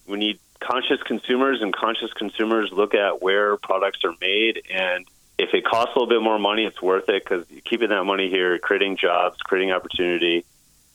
we 0.07 0.19
need 0.19 0.39
conscious 0.61 1.03
consumers, 1.03 1.61
and 1.63 1.75
conscious 1.75 2.13
consumers 2.13 2.71
look 2.73 2.95
at 2.95 3.21
where 3.21 3.57
products 3.57 4.05
are 4.05 4.15
made, 4.21 4.63
and 4.73 5.05
if 5.39 5.53
it 5.53 5.65
costs 5.65 5.95
a 5.97 5.99
little 5.99 6.09
bit 6.09 6.23
more 6.23 6.39
money, 6.39 6.65
it's 6.65 6.81
worth 6.81 7.09
it 7.09 7.25
because 7.25 7.45
keeping 7.65 7.89
that 7.89 8.05
money 8.05 8.31
here, 8.31 8.59
creating 8.59 8.97
jobs, 8.97 9.39
creating 9.43 9.73
opportunity, 9.73 10.45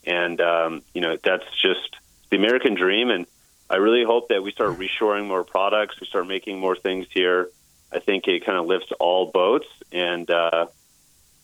and 0.04 0.40
um, 0.40 0.82
you 0.94 1.00
know 1.00 1.16
that's 1.22 1.44
just 1.60 1.96
the 2.30 2.36
American 2.36 2.74
dream. 2.74 3.10
And 3.10 3.26
I 3.70 3.76
really 3.76 4.04
hope 4.04 4.28
that 4.28 4.42
we 4.42 4.50
start 4.50 4.78
reshoring 4.78 5.26
more 5.26 5.44
products, 5.44 6.00
we 6.00 6.06
start 6.06 6.26
making 6.26 6.58
more 6.58 6.76
things 6.76 7.06
here. 7.10 7.48
I 7.92 8.00
think 8.00 8.26
it 8.28 8.44
kind 8.44 8.58
of 8.58 8.66
lifts 8.66 8.92
all 8.98 9.30
boats, 9.30 9.66
and 9.92 10.28
uh, 10.30 10.66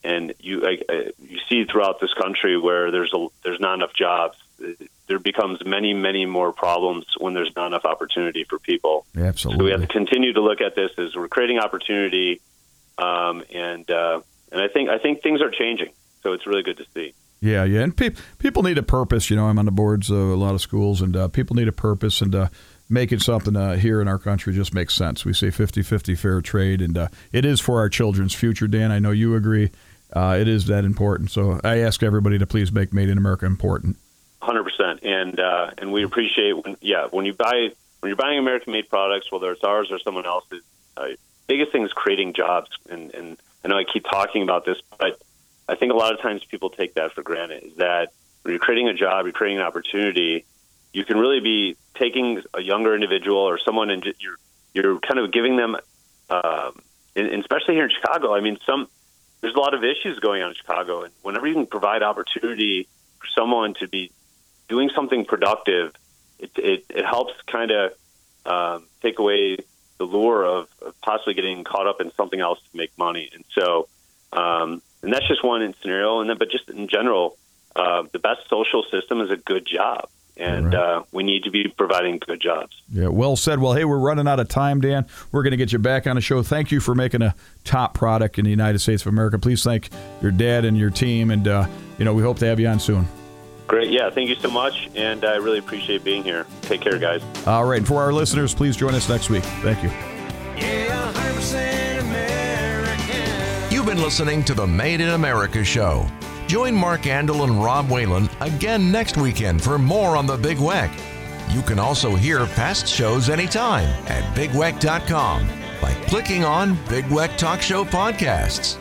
and 0.04 0.34
you 0.40 0.66
I, 0.66 0.78
I, 0.88 1.10
you 1.20 1.38
see 1.48 1.64
throughout 1.64 2.00
this 2.00 2.12
country 2.14 2.58
where 2.58 2.90
there's 2.90 3.12
a 3.14 3.26
there's 3.42 3.60
not 3.60 3.74
enough 3.74 3.94
jobs 3.94 4.36
there 5.06 5.18
becomes 5.18 5.64
many, 5.64 5.94
many 5.94 6.26
more 6.26 6.52
problems 6.52 7.06
when 7.18 7.34
there's 7.34 7.54
not 7.54 7.68
enough 7.68 7.84
opportunity 7.84 8.44
for 8.44 8.58
people. 8.58 9.06
Absolutely. 9.16 9.60
So 9.60 9.64
we 9.64 9.70
have 9.70 9.80
to 9.80 9.86
continue 9.86 10.32
to 10.32 10.40
look 10.40 10.60
at 10.60 10.74
this 10.74 10.92
as 10.98 11.14
we're 11.14 11.28
creating 11.28 11.58
opportunity, 11.58 12.40
um, 12.98 13.44
and 13.52 13.88
uh, 13.90 14.20
and 14.50 14.60
I 14.60 14.68
think 14.68 14.88
I 14.88 14.98
think 14.98 15.22
things 15.22 15.40
are 15.42 15.50
changing. 15.50 15.92
So 16.22 16.32
it's 16.32 16.46
really 16.46 16.62
good 16.62 16.78
to 16.78 16.86
see. 16.94 17.14
Yeah, 17.40 17.64
yeah, 17.64 17.80
and 17.80 17.96
pe- 17.96 18.14
people 18.38 18.62
need 18.62 18.78
a 18.78 18.82
purpose. 18.82 19.30
You 19.30 19.36
know, 19.36 19.46
I'm 19.46 19.58
on 19.58 19.66
the 19.66 19.70
boards 19.70 20.10
of 20.10 20.16
a 20.16 20.36
lot 20.36 20.54
of 20.54 20.60
schools, 20.60 21.02
and 21.02 21.14
uh, 21.16 21.28
people 21.28 21.54
need 21.54 21.68
a 21.68 21.72
purpose, 21.72 22.20
and 22.20 22.34
uh, 22.34 22.48
making 22.88 23.18
something 23.20 23.56
uh, 23.56 23.76
here 23.76 24.00
in 24.00 24.08
our 24.08 24.18
country 24.18 24.54
just 24.54 24.72
makes 24.72 24.94
sense. 24.94 25.24
We 25.24 25.32
say 25.32 25.48
50-50 25.48 26.16
fair 26.16 26.40
trade, 26.40 26.80
and 26.80 26.96
uh, 26.96 27.08
it 27.32 27.44
is 27.44 27.60
for 27.60 27.78
our 27.78 27.88
children's 27.88 28.34
future. 28.34 28.66
Dan, 28.66 28.90
I 28.90 28.98
know 28.98 29.10
you 29.10 29.34
agree. 29.34 29.70
Uh, 30.12 30.38
it 30.40 30.48
is 30.48 30.66
that 30.66 30.84
important. 30.84 31.30
So 31.30 31.60
I 31.62 31.78
ask 31.78 32.02
everybody 32.02 32.38
to 32.38 32.46
please 32.46 32.72
make 32.72 32.92
Made 32.92 33.08
in 33.08 33.18
America 33.18 33.44
important. 33.44 33.96
Hundred 34.40 34.64
percent, 34.64 35.02
and 35.02 35.40
uh, 35.40 35.70
and 35.78 35.92
we 35.92 36.04
appreciate 36.04 36.52
when 36.52 36.76
yeah 36.80 37.08
when 37.10 37.26
you 37.26 37.32
buy 37.32 37.70
when 38.00 38.10
you're 38.10 38.16
buying 38.16 38.38
American 38.38 38.72
made 38.72 38.88
products, 38.88 39.32
whether 39.32 39.50
it's 39.50 39.64
ours 39.64 39.88
or 39.90 39.98
someone 39.98 40.26
else's. 40.26 40.62
Biggest 41.48 41.72
thing 41.72 41.84
is 41.84 41.92
creating 41.92 42.32
jobs, 42.32 42.70
and 42.88 43.12
and 43.14 43.36
I 43.64 43.68
know 43.68 43.76
I 43.76 43.84
keep 43.84 44.04
talking 44.04 44.42
about 44.42 44.64
this, 44.64 44.78
but 44.98 45.20
I 45.68 45.74
think 45.74 45.92
a 45.92 45.96
lot 45.96 46.12
of 46.12 46.20
times 46.20 46.44
people 46.44 46.70
take 46.70 46.94
that 46.94 47.12
for 47.12 47.22
granted. 47.22 47.64
Is 47.64 47.76
that 47.76 48.12
when 48.42 48.52
you're 48.52 48.60
creating 48.60 48.88
a 48.88 48.94
job, 48.94 49.26
you're 49.26 49.32
creating 49.32 49.58
an 49.58 49.64
opportunity, 49.64 50.44
you 50.92 51.04
can 51.04 51.18
really 51.18 51.40
be 51.40 51.76
taking 51.94 52.42
a 52.54 52.62
younger 52.62 52.94
individual 52.94 53.38
or 53.38 53.58
someone 53.58 53.90
and 53.90 54.04
you're 54.18 54.38
you're 54.72 55.00
kind 55.00 55.18
of 55.18 55.32
giving 55.32 55.56
them, 55.56 55.74
um, 56.28 56.78
and, 57.14 57.28
and 57.28 57.40
especially 57.40 57.74
here 57.74 57.84
in 57.84 57.90
Chicago. 57.90 58.34
I 58.34 58.40
mean, 58.40 58.58
some 58.66 58.88
there's 59.40 59.54
a 59.54 59.60
lot 59.60 59.74
of 59.74 59.84
issues 59.84 60.18
going 60.18 60.42
on 60.42 60.50
in 60.50 60.54
Chicago, 60.54 61.02
and 61.02 61.12
whenever 61.22 61.46
you 61.46 61.54
can 61.54 61.66
provide 61.66 62.02
opportunity 62.02 62.88
for 63.18 63.26
someone 63.34 63.74
to 63.74 63.88
be 63.88 64.10
doing 64.68 64.90
something 64.94 65.24
productive, 65.24 65.94
it, 66.38 66.50
it, 66.56 66.84
it 66.90 67.04
helps 67.04 67.32
kind 67.46 67.70
of 67.70 67.92
um, 68.44 68.86
take 69.02 69.18
away 69.18 69.58
the 69.98 70.04
lure 70.04 70.44
of, 70.44 70.68
of, 70.82 71.00
possibly 71.00 71.34
getting 71.34 71.64
caught 71.64 71.86
up 71.86 72.00
in 72.00 72.12
something 72.12 72.40
else 72.40 72.58
to 72.70 72.76
make 72.76 72.90
money. 72.98 73.30
And 73.32 73.44
so, 73.52 73.88
and 75.06 75.14
that's 75.14 75.28
just 75.28 75.44
one 75.44 75.72
scenario. 75.80 76.20
And 76.20 76.28
then, 76.28 76.36
but 76.36 76.50
just 76.50 76.68
in 76.68 76.88
general, 76.88 77.38
uh, 77.76 78.02
the 78.10 78.18
best 78.18 78.40
social 78.50 78.82
system 78.90 79.20
is 79.20 79.30
a 79.30 79.36
good 79.36 79.64
job. 79.64 80.08
And 80.36 80.66
right. 80.66 80.74
uh, 80.74 81.02
we 81.12 81.22
need 81.22 81.44
to 81.44 81.50
be 81.50 81.68
providing 81.68 82.18
good 82.18 82.40
jobs. 82.40 82.76
Yeah, 82.92 83.08
well 83.08 83.36
said. 83.36 83.60
Well, 83.60 83.72
hey, 83.72 83.84
we're 83.84 83.98
running 83.98 84.26
out 84.26 84.40
of 84.40 84.48
time, 84.48 84.80
Dan. 84.80 85.06
We're 85.30 85.44
going 85.44 85.52
to 85.52 85.56
get 85.56 85.72
you 85.72 85.78
back 85.78 86.08
on 86.08 86.16
the 86.16 86.20
show. 86.20 86.42
Thank 86.42 86.72
you 86.72 86.80
for 86.80 86.94
making 86.94 87.22
a 87.22 87.36
top 87.64 87.94
product 87.94 88.36
in 88.36 88.44
the 88.44 88.50
United 88.50 88.80
States 88.80 89.02
of 89.02 89.06
America. 89.06 89.38
Please 89.38 89.62
thank 89.62 89.88
your 90.20 90.32
dad 90.32 90.64
and 90.64 90.76
your 90.76 90.90
team, 90.90 91.30
and 91.30 91.48
uh, 91.48 91.68
you 91.98 92.04
know 92.04 92.12
we 92.12 92.22
hope 92.22 92.38
to 92.40 92.46
have 92.46 92.60
you 92.60 92.66
on 92.66 92.80
soon. 92.80 93.08
Great. 93.66 93.90
Yeah. 93.90 94.10
Thank 94.10 94.28
you 94.28 94.36
so 94.36 94.50
much. 94.50 94.90
And 94.94 95.24
I 95.24 95.36
really 95.36 95.58
appreciate 95.58 96.04
being 96.04 96.22
here. 96.22 96.46
Take 96.62 96.82
care, 96.82 96.98
guys. 96.98 97.22
All 97.46 97.64
right. 97.64 97.78
And 97.78 97.86
for 97.86 98.02
our 98.02 98.12
listeners, 98.12 98.54
please 98.54 98.76
join 98.76 98.94
us 98.94 99.08
next 99.08 99.30
week. 99.30 99.42
Thank 99.42 99.82
you. 99.82 100.15
You've 103.86 103.94
been 103.94 104.04
listening 104.04 104.42
to 104.46 104.54
the 104.54 104.66
Made 104.66 105.00
in 105.00 105.10
America 105.10 105.62
show. 105.62 106.08
Join 106.48 106.74
Mark 106.74 107.02
Andol 107.02 107.44
and 107.44 107.62
Rob 107.62 107.88
Whalen 107.88 108.28
again 108.40 108.90
next 108.90 109.16
weekend 109.16 109.62
for 109.62 109.78
more 109.78 110.16
on 110.16 110.26
the 110.26 110.36
Big 110.36 110.56
Weck. 110.56 110.90
You 111.54 111.62
can 111.62 111.78
also 111.78 112.16
hear 112.16 112.44
past 112.46 112.88
shows 112.88 113.28
anytime 113.28 113.86
at 114.08 114.24
bigweck.com 114.34 115.48
by 115.80 115.94
clicking 116.08 116.42
on 116.42 116.76
Big 116.88 117.04
Weck 117.04 117.36
Talk 117.36 117.62
Show 117.62 117.84
Podcasts. 117.84 118.76